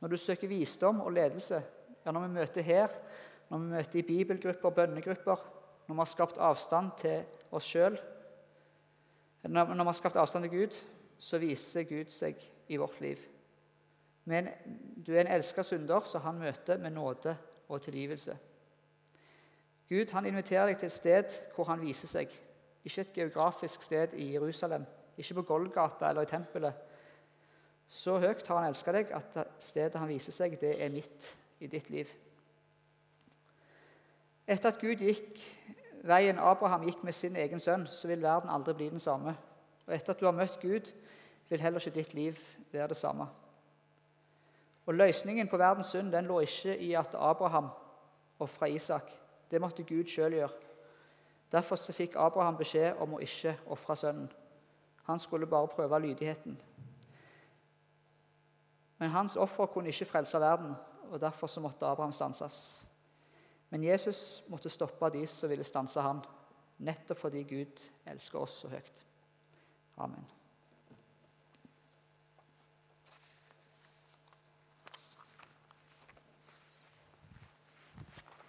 Når 0.00 0.08
du 0.12 0.16
søker 0.16 0.48
visdom 0.48 1.00
og 1.04 1.12
ledelse, 1.12 1.60
ja, 2.04 2.12
når 2.12 2.26
vi 2.26 2.34
møter 2.38 2.64
her, 2.64 2.94
når 3.50 3.58
vi 3.58 3.72
møter 3.74 3.98
i 3.98 4.06
bibelgrupper, 4.06 4.70
bønnegrupper, 4.70 5.42
når 5.88 5.94
vi 5.94 6.00
har 6.00 6.08
skapt 6.08 6.38
avstand 6.38 6.94
til 7.00 7.24
oss 7.50 7.66
sjøl, 7.66 7.98
når 9.42 9.72
vi 9.74 9.88
har 9.90 9.98
skapt 9.98 10.16
avstand 10.20 10.46
til 10.46 10.54
Gud, 10.54 10.78
så 11.20 11.40
viser 11.42 11.88
Gud 11.88 12.12
seg 12.14 12.40
i 12.68 12.78
vårt 12.80 13.00
liv. 13.02 13.18
Men 14.30 14.48
du 14.96 15.12
er 15.14 15.24
en 15.24 15.34
elska 15.34 15.64
synder 15.66 16.06
så 16.06 16.20
han 16.22 16.38
møter 16.38 16.78
med 16.78 16.94
nåde 16.94 17.34
og 17.68 17.82
tilgivelse. 17.82 18.36
Gud 19.90 20.12
han 20.14 20.26
inviterer 20.26 20.70
deg 20.70 20.78
til 20.78 20.86
et 20.86 20.94
sted 20.94 21.36
hvor 21.54 21.66
han 21.72 21.82
viser 21.82 22.08
seg. 22.08 22.30
Ikke 22.86 23.02
et 23.02 23.12
geografisk 23.12 23.82
sted 23.82 24.14
i 24.14 24.32
Jerusalem, 24.32 24.86
ikke 25.18 25.40
på 25.40 25.46
Golgata 25.50 26.08
eller 26.08 26.22
i 26.22 26.30
tempelet. 26.30 26.74
Så 27.90 28.18
høyt 28.22 28.46
har 28.46 28.60
han 28.60 28.70
elska 28.70 28.94
deg 28.94 29.10
at 29.12 29.38
stedet 29.58 29.98
han 29.98 30.08
viser 30.08 30.32
seg, 30.32 30.54
det 30.60 30.76
er 30.78 30.92
midt 30.94 31.32
i 31.60 31.66
ditt 31.66 31.90
liv. 31.90 32.12
Etter 34.46 34.70
at 34.70 34.78
Gud 34.80 35.02
gikk 35.02 35.42
veien 36.06 36.38
Abraham 36.38 36.86
gikk 36.86 37.02
med 37.04 37.14
sin 37.14 37.36
egen 37.36 37.60
sønn, 37.60 37.86
så 37.90 38.08
vil 38.08 38.22
verden 38.22 38.50
aldri 38.50 38.74
bli 38.78 38.88
den 38.94 39.02
samme. 39.02 39.34
Og 39.86 39.94
etter 39.94 40.14
at 40.14 40.20
du 40.22 40.26
har 40.26 40.36
møtt 40.36 40.60
Gud, 40.62 40.86
vil 41.50 41.60
heller 41.60 41.82
ikke 41.82 41.98
ditt 41.98 42.14
liv 42.14 42.38
være 42.72 42.92
det 42.94 42.96
samme. 42.96 43.26
Og 44.86 44.94
Løsningen 44.94 45.48
på 45.48 45.58
verdens 45.58 45.90
synd 45.92 46.12
den 46.12 46.30
lå 46.30 46.40
ikke 46.46 46.76
i 46.78 46.94
at 46.98 47.14
Abraham 47.18 47.68
ofra 48.38 48.70
Isak. 48.70 49.10
Det 49.50 49.60
måtte 49.60 49.82
Gud 49.82 50.08
sjøl 50.08 50.36
gjøre. 50.38 50.52
Derfor 51.52 51.76
fikk 51.92 52.14
Abraham 52.16 52.56
beskjed 52.60 53.00
om 53.02 53.16
å 53.16 53.22
ikke 53.24 53.56
ofre 53.74 53.96
sønnen. 53.96 54.28
Han 55.08 55.18
skulle 55.18 55.48
bare 55.50 55.68
prøve 55.68 55.98
lydigheten. 56.00 56.58
Men 58.98 59.10
hans 59.10 59.36
offer 59.36 59.66
kunne 59.66 59.88
ikke 59.90 60.04
frelse 60.04 60.40
verden, 60.40 60.74
og 61.10 61.20
derfor 61.20 61.60
måtte 61.60 61.86
Abraham 61.86 62.12
stanses. 62.12 62.86
Men 63.70 63.84
Jesus 63.84 64.44
måtte 64.48 64.70
stoppe 64.70 65.10
de 65.10 65.26
som 65.26 65.50
ville 65.50 65.64
stanse 65.64 66.00
ham, 66.00 66.22
nettopp 66.78 67.18
fordi 67.18 67.42
Gud 67.42 67.82
elsker 68.06 68.38
oss 68.38 68.60
så 68.60 68.68
høyt. 68.68 69.06
Amen. 69.96 70.39